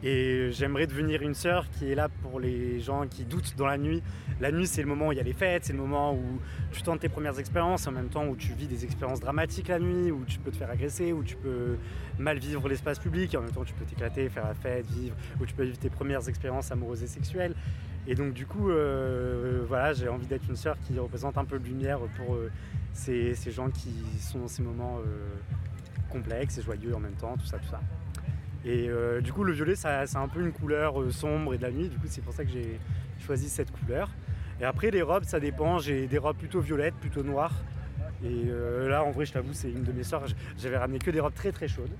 et 0.03 0.51
j'aimerais 0.51 0.87
devenir 0.87 1.23
une 1.23 1.35
sœur 1.35 1.71
qui 1.71 1.91
est 1.91 1.95
là 1.95 2.09
pour 2.09 2.41
les 2.41 2.81
gens 2.81 3.07
qui 3.07 3.25
doutent 3.25 3.55
dans 3.57 3.67
la 3.67 3.79
nuit. 3.79 4.03
La 4.41 4.51
nuit 4.51 4.67
c'est 4.67 4.83
le 4.83 4.89
moment 4.89 5.09
où 5.09 5.13
il 5.13 5.19
y 5.19 5.21
a 5.21 5.25
les 5.25 5.33
fêtes, 5.33 5.65
c'est 5.65 5.73
le 5.73 5.79
moment 5.79 6.15
où 6.15 6.41
tu 6.73 6.83
tentes 6.83 7.01
tes 7.01 7.09
premières 7.09 7.39
expériences, 7.39 7.87
en 7.87 7.93
même 7.93 8.09
temps 8.09 8.27
où 8.27 8.37
tu 8.37 8.53
vis 8.53 8.67
des 8.67 8.85
expériences 8.85 9.21
dramatiques 9.21 9.69
la 9.69 9.79
nuit, 9.79 10.11
où 10.11 10.25
tu 10.25 10.39
peux 10.39 10.51
te 10.51 10.57
faire 10.57 10.71
agresser, 10.71 11.13
où 11.13 11.23
tu 11.23 11.37
peux 11.37 11.77
mal 12.19 12.39
vivre 12.39 12.69
l'espace 12.69 12.99
public, 12.99 13.35
et 13.35 13.37
en 13.37 13.43
même 13.43 13.53
temps 13.53 13.65
tu 13.65 13.75
peux 13.75 13.85
t'éclater, 13.85 14.29
faire 14.29 14.47
la 14.47 14.55
fête, 14.55 14.87
vivre, 14.87 15.15
où 15.41 15.47
tu 15.47 15.55
peux 15.55 15.65
vivre 15.65 15.79
tes 15.79 15.91
premières 15.91 16.29
expériences 16.29 16.73
amoureuses 16.73 17.03
et 17.03 17.09
sexuelles. 17.09 17.55
Et 18.07 18.15
donc 18.15 18.33
du 18.33 18.47
coup, 18.47 18.71
euh, 18.71 19.65
voilà, 19.69 19.93
j'ai 19.93 20.09
envie 20.09 20.27
d'être 20.27 20.49
une 20.49 20.57
sœur 20.57 20.77
qui 20.81 20.99
représente 20.99 21.39
un 21.39 21.45
peu 21.45 21.59
de 21.59 21.65
lumière 21.65 22.01
pour 22.17 22.35
euh, 22.35 22.51
ces, 22.93 23.35
gens 23.51 23.71
qui 23.71 23.95
sont 24.19 24.41
dans 24.41 24.49
ces 24.49 24.63
moments 24.63 24.99
euh, 24.99 25.27
complexes 26.11 26.59
et 26.59 26.63
joyeux 26.63 26.95
en 26.95 27.01
même 27.01 27.15
temps, 27.15 27.37
tout 27.37 27.47
ça, 27.47 27.59
tout 27.59 27.69
ça. 27.71 27.81
Et 28.65 28.89
euh, 28.89 29.21
du 29.21 29.33
coup, 29.33 29.43
le 29.45 29.53
violet, 29.53 29.75
c'est 29.75 29.89
un 30.17 30.29
peu 30.29 30.41
une 30.41 30.53
couleur 30.53 31.01
euh, 31.01 31.11
sombre 31.11 31.53
et 31.55 31.59
de 31.59 31.63
la 31.63 31.71
nuit, 31.73 31.89
du 31.89 31.97
coup 31.99 32.07
c'est 32.09 32.21
pour 32.21 32.33
ça 32.33 32.45
que 32.45 32.51
j'ai 32.51 32.79
choisi 33.27 33.49
cette 33.49 33.71
couleur. 33.73 34.09
Et 34.61 34.65
après, 34.65 34.91
les 34.93 35.03
robes, 35.03 35.25
ça 35.25 35.41
dépend, 35.41 35.79
j'ai 35.79 36.07
des 36.07 36.19
robes 36.19 36.37
plutôt 36.37 36.61
violettes, 36.61 36.95
plutôt 36.95 37.23
noires. 37.25 37.55
Et 38.25 38.45
euh, 38.47 38.89
là, 38.89 39.03
en 39.03 39.11
vrai, 39.11 39.25
je 39.27 39.33
t'avoue, 39.33 39.53
c'est 39.53 39.71
une 39.71 39.83
de 39.83 39.91
mes 39.91 40.05
sœurs. 40.05 40.29
J- 40.29 40.37
J'avais 40.59 40.77
ramené 40.77 41.01
que 41.01 41.11
des 41.11 41.19
robes 41.19 41.35
très 41.35 41.51
très 41.51 41.67
chaudes. 41.67 41.91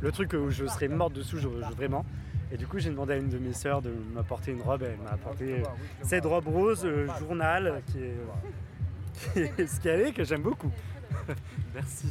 Le 0.00 0.10
truc 0.12 0.32
où 0.32 0.50
je 0.50 0.64
serais 0.64 0.88
morte 0.88 1.12
dessous, 1.12 1.36
vraiment. 1.76 2.06
Et 2.50 2.56
du 2.56 2.66
coup, 2.66 2.78
j'ai 2.78 2.88
demandé 2.88 3.12
à 3.12 3.16
une 3.16 3.28
de 3.28 3.36
mes 3.38 3.52
sœurs 3.52 3.82
de 3.82 3.92
m'apporter 4.14 4.52
une 4.52 4.62
robe. 4.62 4.82
Elle 4.82 4.96
m'a 5.04 5.10
apporté 5.10 5.62
cette 6.02 6.24
robe 6.24 6.46
rose 6.48 6.86
journal 7.18 7.82
qui 7.92 7.98
est, 7.98 9.56
qui 9.82 9.88
est, 9.88 10.12
que 10.14 10.24
j'aime 10.24 10.40
beaucoup. 10.42 10.72
Merci. 11.74 12.08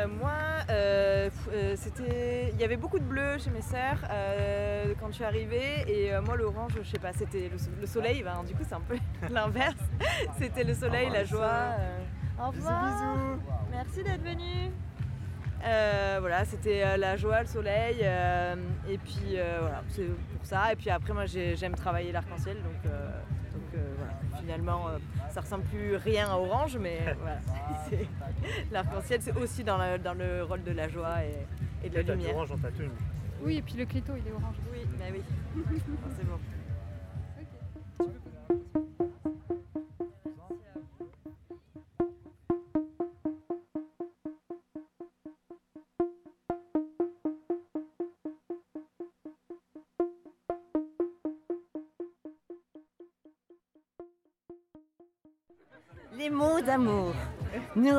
Euh, 0.00 0.06
moi, 0.08 0.30
euh, 0.70 1.28
euh, 1.52 1.74
c'était, 1.76 2.50
il 2.54 2.60
y 2.60 2.64
avait 2.64 2.76
beaucoup 2.76 2.98
de 2.98 3.04
bleu 3.04 3.38
chez 3.38 3.50
mes 3.50 3.60
sœurs 3.60 3.98
euh, 4.10 4.94
quand 4.98 5.08
je 5.08 5.14
suis 5.14 5.24
arrivée 5.24 5.84
et 5.88 6.10
moi 6.24 6.36
l'orange, 6.36 6.72
je 6.82 6.88
sais 6.88 6.98
pas, 6.98 7.12
c'était 7.12 7.48
le, 7.50 7.58
so- 7.58 7.70
le 7.80 7.86
soleil. 7.86 8.22
ben, 8.22 8.42
du 8.46 8.54
coup, 8.54 8.62
c'est 8.66 8.74
un 8.74 8.80
peu 8.80 8.96
l'inverse. 9.30 9.74
C'était 10.38 10.64
le 10.64 10.74
soleil, 10.74 11.10
la 11.10 11.24
joie. 11.24 11.74
Au 12.42 12.46
revoir. 12.50 12.82
bisous. 12.84 13.42
Merci 13.70 14.02
d'être 14.02 14.22
venu. 14.22 14.70
Voilà, 16.20 16.44
c'était 16.44 16.96
la 16.96 17.16
joie, 17.16 17.40
le 17.42 17.46
soleil, 17.46 18.00
et 18.88 18.98
puis 18.98 19.36
voilà, 19.60 19.82
c'est 19.88 20.06
pour 20.06 20.44
ça. 20.46 20.72
Et 20.72 20.76
puis 20.76 20.88
après, 20.90 21.12
moi, 21.12 21.26
j'ai- 21.26 21.56
j'aime 21.56 21.74
travailler 21.74 22.12
l'arc-en-ciel, 22.12 22.56
donc, 22.62 22.82
donc 22.92 23.82
voilà. 23.98 24.40
Finalement, 24.40 24.86
ça 25.30 25.40
ressemble 25.40 25.64
plus 25.64 25.96
rien 25.96 26.28
à 26.28 26.36
orange, 26.36 26.76
mais 26.78 26.98
voilà. 27.20 27.38
C'est- 27.88 28.06
L'arc-en-ciel, 28.72 29.20
c'est 29.22 29.36
aussi 29.36 29.64
dans, 29.64 29.78
la- 29.78 29.98
dans 29.98 30.14
le 30.14 30.42
rôle 30.44 30.62
de 30.62 30.72
la 30.72 30.88
joie 30.88 31.16
et, 31.24 31.86
et 31.86 31.90
de 31.90 31.96
la 31.96 32.02
lumière. 32.14 32.34
orange 32.36 32.50
dans 32.50 32.58
ta 32.58 32.70
tenue. 32.70 32.88
Oui, 33.42 33.56
et 33.58 33.62
puis 33.62 33.74
le 33.74 33.86
clito, 33.86 34.12
il 34.16 34.26
est 34.28 34.32
orange. 34.32 34.56
Oui, 34.72 34.80
bah 34.98 35.06
oui. 35.12 35.22
c'est 36.18 36.26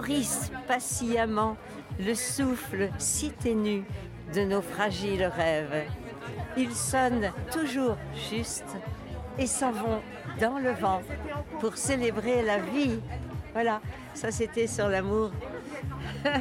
nourrissent 0.02 0.52
patiemment 0.68 1.58
le 2.00 2.16
souffle 2.16 2.90
si 2.98 3.30
ténu 3.32 3.84
de 4.34 4.42
nos 4.42 4.62
fragiles 4.62 5.26
rêves. 5.26 5.84
Ils 6.58 6.74
sonnent 6.74 7.32
toujours 7.52 7.98
juste 8.30 8.66
et 9.38 9.46
s'en 9.46 9.72
vont 9.72 10.02
dans 10.40 10.58
le 10.58 10.72
vent 10.72 11.02
pour 11.60 11.78
célébrer 11.78 12.42
la 12.42 12.58
vie. 12.58 13.00
Voilà, 13.54 13.80
ça 14.16 14.32
c'était 14.32 14.66
sur 14.68 14.88
l'amour. 14.90 15.32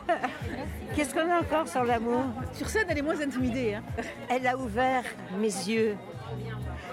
Qu'est-ce 0.97 1.13
qu'on 1.13 1.31
a 1.31 1.41
encore 1.41 1.69
sur 1.69 1.85
l'amour? 1.85 2.25
Sur 2.55 2.69
scène, 2.69 2.87
elle 2.89 2.99
est 2.99 3.03
moins 3.03 3.21
intimidée. 3.21 3.75
hein. 3.75 3.83
Elle 4.31 4.47
a 4.47 4.57
ouvert 4.57 5.05
mes 5.39 5.49
yeux. 5.49 5.97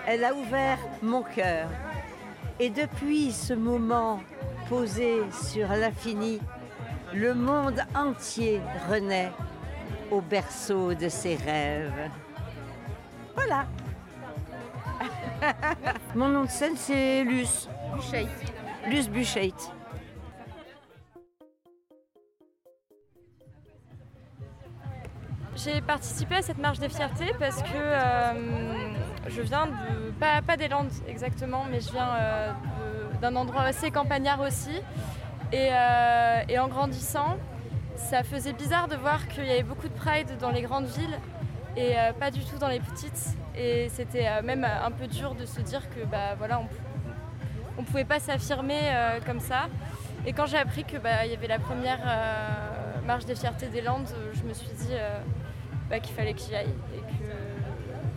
Elle 0.05 0.23
a 0.25 0.33
ouvert 0.33 0.79
mon 1.01 1.21
cœur. 1.21 1.69
Et 2.59 2.69
depuis 2.69 3.31
ce 3.31 3.53
moment 3.53 4.19
posé 4.67 5.21
sur 5.31 5.67
l'infini, 5.69 6.39
le 7.13 7.33
monde 7.33 7.81
entier 7.95 8.61
renaît 8.89 9.31
au 10.11 10.21
berceau 10.21 10.93
de 10.93 11.09
ses 11.09 11.35
rêves. 11.35 12.09
Voilà. 13.35 13.65
Mon 16.15 16.29
nom 16.29 16.43
de 16.43 16.49
scène, 16.49 16.75
c'est 16.75 17.23
Luce. 17.23 17.69
Buchheit. 17.93 18.27
Luce. 18.87 19.09
J'ai 25.55 25.81
participé 25.81 26.35
à 26.35 26.41
cette 26.43 26.59
marche 26.59 26.77
des 26.77 26.89
fiertés 26.89 27.33
parce 27.39 27.61
que 27.63 27.67
euh, 27.73 28.93
je 29.27 29.41
viens 29.41 29.65
de, 29.65 30.11
pas, 30.19 30.41
pas 30.41 30.55
des 30.55 30.67
Landes 30.67 30.91
exactement, 31.07 31.65
mais 31.69 31.79
je 31.79 31.91
viens 31.91 32.09
euh, 32.15 32.53
d'un 33.21 33.35
endroit 33.35 33.63
assez 33.63 33.89
campagnard 33.89 34.39
aussi. 34.41 34.81
Et, 35.53 35.69
euh, 35.71 36.41
et 36.49 36.59
en 36.59 36.67
grandissant, 36.67 37.37
ça 37.95 38.23
faisait 38.23 38.53
bizarre 38.53 38.87
de 38.87 38.95
voir 38.95 39.27
qu'il 39.27 39.45
y 39.45 39.51
avait 39.51 39.63
beaucoup 39.63 39.87
de 39.87 39.93
pride 39.93 40.37
dans 40.39 40.51
les 40.51 40.61
grandes 40.61 40.87
villes 40.87 41.17
et 41.75 41.97
euh, 41.97 42.11
pas 42.13 42.31
du 42.31 42.43
tout 42.43 42.57
dans 42.57 42.67
les 42.67 42.79
petites. 42.79 43.37
Et 43.55 43.87
c'était 43.89 44.27
euh, 44.27 44.41
même 44.41 44.65
un 44.65 44.91
peu 44.91 45.07
dur 45.07 45.35
de 45.35 45.45
se 45.45 45.61
dire 45.61 45.89
que 45.89 46.05
bah, 46.05 46.35
voilà, 46.37 46.59
on 47.77 47.81
ne 47.81 47.85
pouvait 47.85 48.05
pas 48.05 48.19
s'affirmer 48.19 48.79
comme 49.25 49.39
ça. 49.39 49.67
Et 50.25 50.33
quand 50.33 50.45
j'ai 50.47 50.57
appris 50.57 50.83
qu'il 50.83 50.99
y 51.03 51.33
avait 51.33 51.47
la 51.47 51.59
première 51.59 51.99
marche 53.05 53.25
des 53.25 53.35
fiertés 53.35 53.67
des 53.67 53.81
Landes, 53.81 54.09
je 54.33 54.43
me 54.43 54.53
suis 54.53 54.69
dit 54.79 54.93
bah, 55.89 55.99
qu'il 55.99 56.15
fallait 56.15 56.33
que 56.33 56.41
j'y 56.41 56.55
aille. 56.55 56.73
Et 56.93 56.99
que 56.99 57.31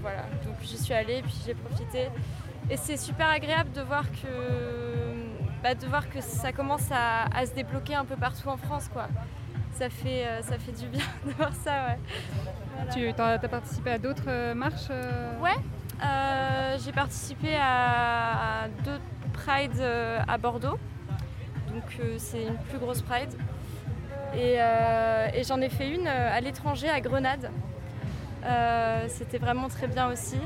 voilà, 0.01 0.23
donc 0.45 0.57
j'y 0.63 0.79
suis 0.79 0.95
allée 0.95 1.19
et 1.19 1.23
puis 1.23 1.37
j'ai 1.45 1.55
profité. 1.55 2.09
Et 2.71 2.77
c'est 2.77 2.97
super 2.97 3.29
agréable 3.29 3.71
de 3.73 3.83
voir 3.83 4.05
que, 4.11 4.90
bah, 5.63 5.75
de 5.75 5.87
voir 5.87 6.09
que 6.09 6.21
ça 6.21 6.53
commence 6.53 6.91
à, 6.91 7.25
à 7.35 7.47
se 7.47 7.55
débloquer 7.55 7.95
un 7.95 8.05
peu 8.05 8.17
partout 8.17 8.49
en 8.49 8.57
France. 8.57 8.89
Quoi. 8.93 9.09
Ça, 9.73 9.91
fait, 9.91 10.27
euh, 10.27 10.43
ça 10.43 10.59
fait 10.59 10.73
du 10.73 10.87
bien 10.89 11.05
de 11.27 11.33
voir 11.33 11.53
ça. 11.63 11.87
Ouais. 11.87 11.99
Voilà. 12.75 12.93
Tu 12.93 13.09
as, 13.09 13.49
participé 13.49 13.91
à 13.91 13.99
d'autres 13.99 14.29
euh, 14.29 14.55
marches 14.55 14.89
euh 14.91 15.39
Ouais, 15.39 16.79
j'ai 16.85 16.93
participé 16.93 17.57
à, 17.57 18.65
à 18.65 18.69
deux 18.85 18.99
Pride 19.33 19.79
euh, 19.81 20.21
à 20.27 20.39
Bordeaux. 20.39 20.79
Donc 21.69 22.01
c'est 22.19 22.43
une 22.43 22.57
plus 22.57 22.79
grosse 22.79 23.03
Pride. 23.03 23.33
Et, 24.35 24.55
et 24.55 25.45
j'en 25.45 25.61
ai 25.61 25.69
fait 25.69 25.89
une 25.91 26.07
à 26.07 26.41
l'étranger, 26.41 26.89
à 26.89 27.01
Grenade. 27.01 27.51
C'était 29.09 29.39
vraiment 29.39 29.69
très 29.69 29.87
bien 29.87 30.09
aussi. 30.09 30.39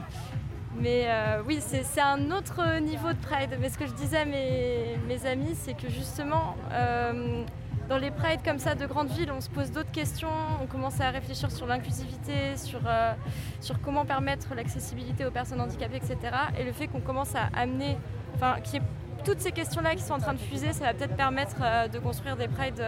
Mais 0.81 1.05
euh, 1.07 1.43
oui, 1.47 1.61
c'est 1.61 2.01
un 2.01 2.31
autre 2.31 2.81
niveau 2.81 3.13
de 3.13 3.19
Pride. 3.19 3.57
Mais 3.61 3.69
ce 3.69 3.79
que 3.79 3.87
je 3.87 3.93
disais 3.93 4.19
à 4.19 4.25
mes, 4.25 5.27
amis, 5.27 5.55
c'est 5.55 5.75
que 5.75 5.89
justement, 5.89 6.57
euh, 6.73 7.45
dans 7.89 7.99
les 7.99 8.11
prides 8.11 8.43
comme 8.45 8.59
ça 8.59 8.75
de 8.75 8.87
grandes 8.87 9.11
villes, 9.11 9.31
on 9.31 9.41
se 9.41 9.49
pose 9.49 9.71
d'autres 9.71 9.93
questions, 9.93 10.29
on 10.63 10.67
commence 10.67 11.01
à 11.01 11.11
réfléchir 11.11 11.51
sur 11.51 11.67
l'inclusivité, 11.67 12.57
sur, 12.57 12.81
euh, 12.87 13.13
sur 13.61 13.81
comment 13.81 14.05
permettre 14.05 14.55
l'accessibilité 14.55 15.25
aux 15.25 15.31
personnes 15.31 15.61
handicapées, 15.61 15.97
etc. 15.97 16.17
Et 16.59 16.65
le 16.65 16.73
fait 16.73 16.89
qu'on 16.89 17.01
commence 17.01 17.35
à 17.35 17.49
amener, 17.55 17.97
enfin, 18.35 18.57
qu'il 18.61 18.75
y 18.75 18.77
ait 18.79 18.87
toutes 19.25 19.41
ces 19.41 19.53
questions-là 19.53 19.95
qui 19.95 20.03
sont 20.03 20.15
en 20.15 20.19
train 20.19 20.35
de 20.35 20.39
fuser, 20.39 20.73
ça 20.73 20.85
va 20.85 20.95
peut-être 20.95 21.17
permettre 21.17 21.57
de 21.91 21.99
construire 21.99 22.37
des 22.37 22.49
prides 22.49 22.85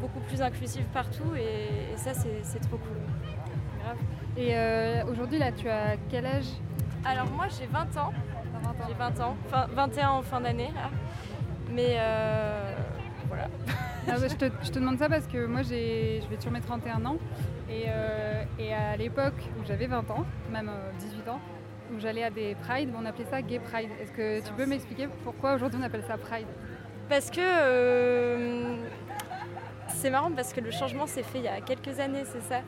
beaucoup 0.00 0.20
plus 0.20 0.40
inclusives 0.40 0.86
partout. 0.94 1.34
Et, 1.36 1.96
ça, 1.96 2.12
c'est 2.14 2.60
trop 2.60 2.78
cool. 2.78 2.96
Grave. 3.82 3.98
Et 4.36 5.02
aujourd'hui, 5.10 5.38
là, 5.38 5.52
tu 5.52 5.68
as 5.68 5.96
quel 6.08 6.24
âge? 6.24 6.46
Alors 7.04 7.26
moi, 7.30 7.46
j'ai 7.48 7.66
20 7.66 7.80
ans. 8.00 8.12
T'as 8.52 8.68
20 8.68 8.68
ans. 8.68 8.86
J'ai 8.88 8.94
20 8.94 9.20
ans, 9.20 9.36
enfin 9.46 9.66
21 9.72 10.08
en 10.10 10.22
fin 10.22 10.40
d'année. 10.40 10.70
Mais 11.70 11.96
euh, 11.98 12.72
voilà. 13.28 13.48
Ah 14.10 14.16
je, 14.16 14.34
te, 14.34 14.46
je 14.62 14.70
te 14.70 14.78
demande 14.78 14.98
ça 14.98 15.08
parce 15.08 15.26
que 15.26 15.44
moi 15.44 15.60
j'ai, 15.62 16.22
je 16.22 16.28
vais 16.28 16.40
sur 16.40 16.50
mes 16.50 16.62
31 16.62 17.04
ans 17.04 17.18
et, 17.68 17.84
euh, 17.88 18.42
et 18.58 18.72
à 18.72 18.96
l'époque 18.96 19.34
où 19.60 19.66
j'avais 19.66 19.86
20 19.86 20.10
ans, 20.10 20.24
même 20.50 20.70
euh, 20.70 20.90
18 20.98 21.28
ans, 21.28 21.40
où 21.94 22.00
j'allais 22.00 22.24
à 22.24 22.30
des 22.30 22.54
Pride, 22.54 22.88
on 22.98 23.04
appelait 23.04 23.26
ça 23.26 23.42
Gay 23.42 23.58
Pride. 23.58 23.90
Est-ce 24.00 24.12
que 24.12 24.40
tu 24.46 24.52
peux 24.54 24.64
m'expliquer 24.64 25.08
pourquoi 25.24 25.54
aujourd'hui 25.54 25.78
on 25.78 25.84
appelle 25.84 26.04
ça 26.08 26.16
Pride? 26.16 26.46
Parce 27.10 27.30
que 27.30 27.40
euh, 27.40 28.76
c'est 29.88 30.08
marrant 30.10 30.30
parce 30.30 30.54
que 30.54 30.60
le 30.62 30.70
changement 30.70 31.06
s'est 31.06 31.22
fait 31.22 31.38
il 31.38 31.44
y 31.44 31.48
a 31.48 31.60
quelques 31.60 32.00
années, 32.00 32.24
c'est 32.24 32.42
ça? 32.42 32.60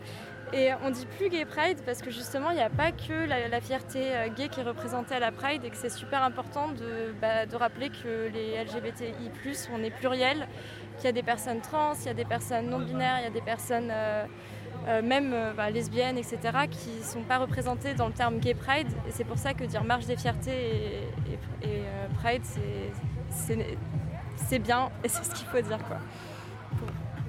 Et 0.53 0.71
on 0.85 0.91
dit 0.91 1.07
plus 1.07 1.29
gay 1.29 1.45
pride 1.45 1.79
parce 1.87 2.03
que 2.03 2.11
justement 2.11 2.51
il 2.51 2.57
n'y 2.57 2.63
a 2.63 2.71
pas 2.71 2.91
que 2.91 3.29
la, 3.29 3.61
fierté 3.61 4.17
euh, 4.17 4.29
gay 4.29 4.49
qui 4.49 4.61
est 4.61 4.65
représentée 4.65 5.15
à 5.15 5.21
la 5.21 5.31
pride 5.31 5.65
et 5.65 5.71
que 5.71 5.77
c'est 5.77 5.91
super 5.91 6.25
important 6.25 6.69
de, 6.73 7.15
bah, 7.21 7.45
rappeler 7.57 7.91
que 7.91 8.29
les 8.33 8.65
LGBTI+, 8.65 9.31
on 9.73 9.83
est 9.83 9.91
pluriel, 9.91 10.49
qu'il 10.97 11.05
y 11.05 11.09
a 11.09 11.13
des 11.13 11.23
personnes 11.23 11.61
trans, 11.61 11.93
il 12.01 12.07
y 12.07 12.09
a 12.09 12.15
des 12.15 12.25
personnes 12.25 12.69
non 12.69 12.81
binaires, 12.81 13.19
il 13.21 13.25
y 13.25 13.29
a 13.29 13.31
des 13.31 13.41
personnes 13.41 13.91
euh, 13.93 14.25
euh, 14.89 15.03
même 15.03 15.35
bah, 15.57 15.71
lesbiennes, 15.71 16.19
etc., 16.19 16.39
qui 16.69 16.91
ne 16.99 17.05
sont 17.05 17.23
pas 17.23 17.39
représentées 17.39 17.95
dans 17.95 18.09
le 18.09 18.13
terme 18.13 18.39
gay 18.39 18.55
pride. 18.55 18.89
Et 19.07 19.13
c'est 19.13 19.25
pour 19.25 19.39
ça 19.39 19.55
que 19.55 19.63
dire 19.65 19.85
marche 19.85 20.07
des 20.07 20.17
fiertés 20.17 21.05
et, 21.63 21.83
pride, 22.15 22.43
c'est- 23.31 24.59
bien 24.59 24.91
et 25.05 25.09
c'est 25.09 25.25
ce 25.25 25.35
qu'il 25.35 25.47
faut 25.47 25.61
dire. 25.61 25.79
quoi. 25.87 25.99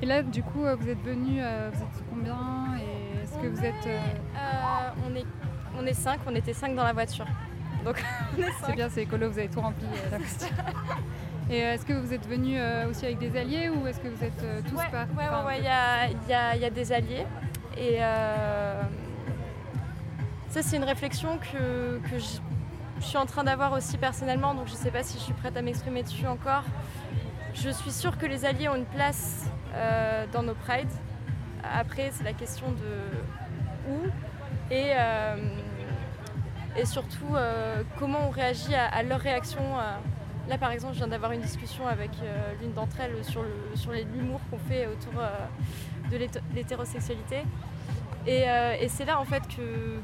Et 0.02 0.08
là, 0.08 0.24
du 0.24 0.42
coup, 0.42 0.62
vous 0.62 0.90
êtes 0.90 1.04
venus, 1.04 1.44
vous 1.74 1.84
êtes 1.84 2.04
combien 2.10 2.76
que 3.42 3.48
vous 3.48 3.64
êtes. 3.66 3.88
euh, 3.88 4.00
Euh, 4.38 4.90
on, 5.10 5.16
est, 5.16 5.26
on 5.80 5.86
est 5.86 5.94
cinq, 5.94 6.20
on 6.28 6.36
était 6.36 6.54
cinq 6.54 6.76
dans 6.76 6.84
la 6.84 6.94
voiture. 6.94 7.26
Donc 7.86 8.04
on 8.38 8.42
est 8.42 8.48
C'est 8.66 8.74
bien, 8.76 8.90
c'est 8.90 9.04
écolo, 9.04 9.30
vous 9.32 9.40
avez 9.40 9.50
tout 9.50 9.62
rempli 9.62 9.86
euh, 9.86 10.18
la. 10.18 10.18
Et 11.54 11.58
est-ce 11.60 11.86
que 11.86 11.94
vous 11.94 12.14
êtes 12.14 12.26
venus 12.28 12.58
euh, 12.62 12.90
aussi 12.90 13.06
avec 13.06 13.18
des 13.20 13.36
alliés 13.38 13.68
ou 13.70 13.86
est-ce 13.86 14.00
que 14.00 14.08
vous 14.08 14.24
êtes 14.24 14.64
tous 14.70 14.76
Ouais, 14.76 14.86
par 14.92 15.02
ouais, 15.08 15.26
enfin, 15.28 15.40
ouais, 15.42 15.46
ouais, 15.48 15.58
il 15.60 15.66
y 15.66 15.68
a, 15.68 16.08
il 16.08 16.30
y 16.30 16.34
a- 16.34 16.56
il 16.56 16.62
y 16.62 16.66
a 16.66 16.70
des 16.70 16.92
alliés. 16.94 17.26
Et 17.78 17.98
euh, 18.00 18.82
ça, 20.50 20.62
c'est 20.62 20.78
une 20.78 20.84
réflexion 20.84 21.38
que, 21.40 22.00
que 22.10 22.20
je, 22.20 22.40
je 23.00 23.06
suis 23.06 23.18
en 23.18 23.26
train 23.26 23.44
d'avoir 23.44 23.74
aussi 23.74 23.98
personnellement, 23.98 24.54
donc 24.54 24.68
je 24.68 24.74
ne 24.74 24.78
sais 24.78 24.92
pas 24.92 25.04
si 25.04 25.18
je 25.18 25.24
suis 25.24 25.34
prête 25.34 25.58
à 25.58 25.62
m'exprimer 25.62 26.04
dessus 26.04 26.28
encore. 26.28 26.64
Je 27.54 27.70
suis 27.70 27.92
sûre 27.92 28.18
que 28.18 28.26
les 28.26 28.46
alliés 28.46 28.70
ont 28.70 28.76
une 28.76 28.86
place 28.86 29.46
euh, 29.74 30.26
dans 30.32 30.44
nos 30.44 30.54
prides. 30.54 30.88
Après, 31.64 32.10
c'est 32.12 32.24
la 32.24 32.34
question 32.34 32.68
de 32.72 33.92
où 33.92 34.08
et, 34.70 34.92
euh, 34.96 35.36
et 36.78 36.86
surtout 36.86 37.36
euh, 37.36 37.84
comment 38.00 38.28
on 38.28 38.30
réagit 38.30 38.76
à, 38.76 38.86
à 38.88 39.04
leur 39.04 39.20
réaction. 39.20 39.62
euh, 39.78 39.82
Là, 40.50 40.58
par 40.58 40.72
exemple, 40.72 40.94
je 40.94 40.98
viens 41.00 41.08
d'avoir 41.08 41.32
une 41.34 41.42
discussion 41.42 41.88
avec 41.88 42.10
l'une 42.60 42.74
d'entre 42.74 43.00
elles 43.00 43.24
sur, 43.24 43.46
sur 43.76 43.92
l'humour 43.92 44.42
qu'on 44.50 44.58
fait 44.58 44.88
autour 44.88 45.14
de 46.10 46.18
l'hété- 46.18 46.42
l'hétérosexualité. 46.56 47.44
Et, 48.26 48.46
et 48.82 48.90
c'est 48.90 49.06
là, 49.06 49.20
en 49.20 49.24
fait, 49.24 49.44
que 49.48 50.00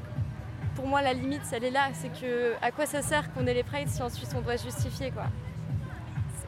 pour 0.75 0.87
moi, 0.87 1.01
la 1.01 1.13
limite, 1.13 1.41
elle 1.51 1.63
est 1.65 1.71
là. 1.71 1.89
C'est 1.93 2.09
que 2.09 2.53
à 2.61 2.71
quoi 2.71 2.85
ça 2.85 3.01
sert 3.01 3.33
qu'on 3.33 3.47
ait 3.47 3.53
les 3.55 3.63
prides 3.63 3.89
si 3.89 4.01
ensuite 4.01 4.29
on 4.37 4.41
doit 4.41 4.57
se 4.57 4.65
justifier, 4.65 5.09
quoi. 5.09 5.25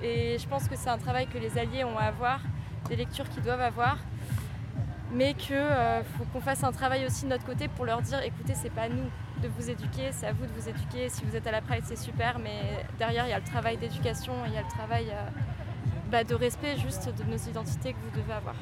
Et 0.04 0.38
je 0.38 0.48
pense 0.48 0.68
que 0.68 0.76
c'est 0.78 0.90
un 0.90 1.00
travail 1.00 1.26
que 1.28 1.40
les 1.40 1.58
alliés 1.58 1.84
ont 1.84 1.98
à 1.98 2.04
avoir, 2.04 2.40
des 2.88 2.96
lectures 2.96 3.28
qu'ils 3.28 3.44
doivent 3.44 3.60
avoir, 3.60 3.98
mais 5.12 5.34
qu'il 5.34 5.58
faut 6.18 6.26
qu'on 6.26 6.42
fasse 6.42 6.64
un 6.64 6.72
travail 6.72 7.06
aussi 7.06 7.26
de 7.26 7.30
notre 7.30 7.46
côté 7.46 7.68
pour 7.68 7.86
leur 7.86 8.02
dire 8.02 8.22
écoutez, 8.22 8.54
c'est 8.56 8.70
pas 8.70 8.84
à 8.84 8.90
nous 8.90 9.10
de 9.42 9.48
vous 9.48 9.70
éduquer, 9.70 10.12
c'est 10.12 10.28
à 10.28 10.34
vous 10.34 10.46
de 10.46 10.52
vous 10.52 10.70
éduquer. 10.70 11.10
Si 11.10 11.24
vous 11.24 11.36
êtes 11.36 11.48
à 11.48 11.52
la 11.52 11.62
Pride, 11.62 11.84
c'est 11.86 11.98
super, 11.98 12.40
mais 12.40 12.86
derrière, 12.98 13.26
il 13.26 13.30
y 13.30 13.34
a 13.34 13.40
le 13.40 13.46
travail 13.46 13.78
d'éducation, 13.78 14.34
il 14.46 14.54
y 14.54 14.58
a 14.58 14.62
le 14.62 14.68
travail 14.68 15.10
euh, 15.12 15.30
bah, 16.12 16.24
de 16.24 16.36
respect 16.36 16.78
juste 16.78 17.10
de 17.16 17.24
nos 17.24 17.38
identités 17.38 17.94
que 17.94 18.00
vous 18.00 18.20
devez 18.20 18.34
avoir. 18.34 18.56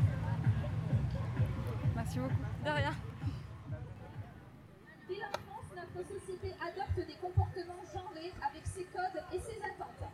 Merci 1.96 2.20
beaucoup. 2.20 2.36
De 2.64 2.70
rien. 2.70 2.94
Dès 5.08 5.16
l'enfance, 5.16 5.70
notre 5.76 6.08
société 6.08 6.54
adopte 6.62 7.08
des 7.08 7.16
comportements 7.16 7.84
genrés 7.92 8.34
avec 8.42 8.66
ses 8.66 8.84
codes 8.86 9.24
et 9.34 9.40
ses 9.40 9.58
attentes. 9.64 10.12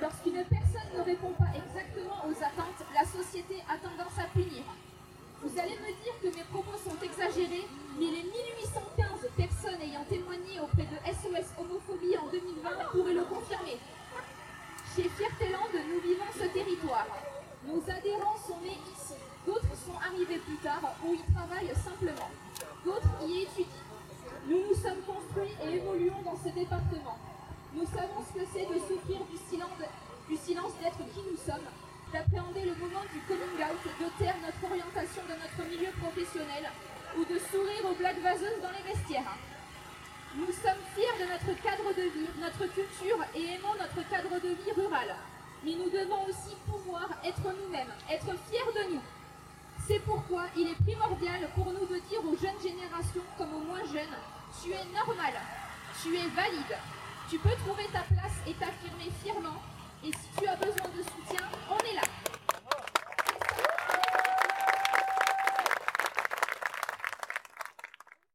Lorsqu'une 0.00 0.44
personne 0.44 0.90
ne 0.96 1.02
répond 1.02 1.32
pas 1.32 1.50
exactement 1.56 2.20
aux 2.28 2.36
attentes, 2.36 2.84
la 2.94 3.04
société 3.04 3.64
a 3.68 3.76
tendance 3.78 4.18
à 4.18 4.28
punir. 4.32 4.62
Vous 5.42 5.58
allez 5.58 5.76
me 5.76 5.92
dire 6.02 6.16
que 6.22 6.28
mes 6.28 6.44
propos 6.44 6.76
sont 6.82 6.96
exagérés, 7.04 7.66
mais 7.98 8.06
les 8.06 8.24
1815 8.24 9.28
personnes 9.36 9.80
ayant 9.82 10.04
témoigné 10.08 10.60
auprès 10.60 10.88
de 10.88 10.96
SOS 11.12 11.52
Homophobie 11.60 12.16
en 12.16 12.26
2020 12.32 12.70
pourraient 12.92 13.14
le 13.14 13.24
confirmer. 13.24 13.78
Chez 14.96 15.08
Fiertéland, 15.10 15.68
nous 15.72 16.00
vivons 16.00 16.32
ce 16.32 16.48
territoire. 16.48 17.06
Nos 17.66 17.82
adhérents 17.84 18.40
sont 18.48 18.60
nés 18.64 18.80
ici. 18.88 19.14
D'autres 19.46 19.76
sont 19.76 19.98
arrivés 20.00 20.38
plus 20.38 20.56
tard 20.56 20.80
ou 21.04 21.14
y 21.14 21.22
travaillent 21.34 21.76
simplement. 21.76 22.30
D'autres 22.84 23.12
y 23.28 23.42
étudient. 23.42 23.84
Nous 24.48 24.62
nous 24.68 24.74
sommes 24.74 25.02
construits 25.04 25.52
et 25.62 25.76
évoluons 25.76 26.22
dans 26.24 26.36
ce 26.36 26.48
département. 26.48 27.18
Nous 27.74 27.84
savons 27.84 28.24
ce 28.24 28.40
que 28.40 28.46
c'est 28.54 28.66
de 28.66 28.78
souffrir 28.80 29.20
du 29.28 29.36
silence, 29.50 29.76
du 30.28 30.36
silence 30.36 30.72
d'être 30.80 31.04
qui 31.12 31.20
nous 31.28 31.36
sommes, 31.36 31.68
d'appréhender 32.12 32.64
le 32.64 32.74
moment 32.80 33.04
du 33.12 33.20
coming 33.28 33.60
out, 33.60 33.82
de 33.84 34.08
taire 34.16 34.36
notre 34.40 34.62
orientation 34.64 34.95
ou 37.16 37.24
de 37.24 37.38
sourire 37.38 37.84
aux 37.90 37.94
blagues 37.94 38.20
vaseuses 38.20 38.60
dans 38.62 38.70
les 38.70 38.92
vestiaires. 38.92 39.36
Nous 40.34 40.52
sommes 40.52 40.82
fiers 40.94 41.16
de 41.18 41.30
notre 41.30 41.62
cadre 41.62 41.88
de 41.96 42.02
vie, 42.02 42.28
notre 42.40 42.66
culture 42.72 43.24
et 43.34 43.54
aimons 43.54 43.74
notre 43.78 44.06
cadre 44.08 44.34
de 44.42 44.48
vie 44.48 44.72
rural. 44.76 45.14
Mais 45.64 45.72
nous 45.72 45.88
devons 45.88 46.24
aussi 46.28 46.54
pouvoir 46.66 47.08
être 47.24 47.42
nous-mêmes, 47.42 47.92
être 48.10 48.32
fiers 48.50 48.72
de 48.74 48.94
nous. 48.94 49.02
C'est 49.86 50.00
pourquoi 50.00 50.44
il 50.56 50.68
est 50.68 50.82
primordial 50.84 51.48
pour 51.54 51.66
nous 51.72 51.86
de 51.86 52.00
dire 52.10 52.20
aux 52.24 52.36
jeunes 52.36 52.60
générations 52.60 53.22
comme 53.38 53.54
aux 53.54 53.64
moins 53.64 53.84
jeunes, 53.92 54.16
tu 54.62 54.72
es 54.72 54.84
normal, 54.92 55.34
tu 56.02 56.14
es 56.16 56.26
valide, 56.34 56.76
tu 57.30 57.38
peux 57.38 57.54
trouver 57.64 57.84
ta 57.92 58.02
place 58.02 58.36
et 58.46 58.52
t'affirmer 58.54 59.10
fièrement, 59.22 59.62
et 60.04 60.10
si 60.10 60.28
tu 60.38 60.46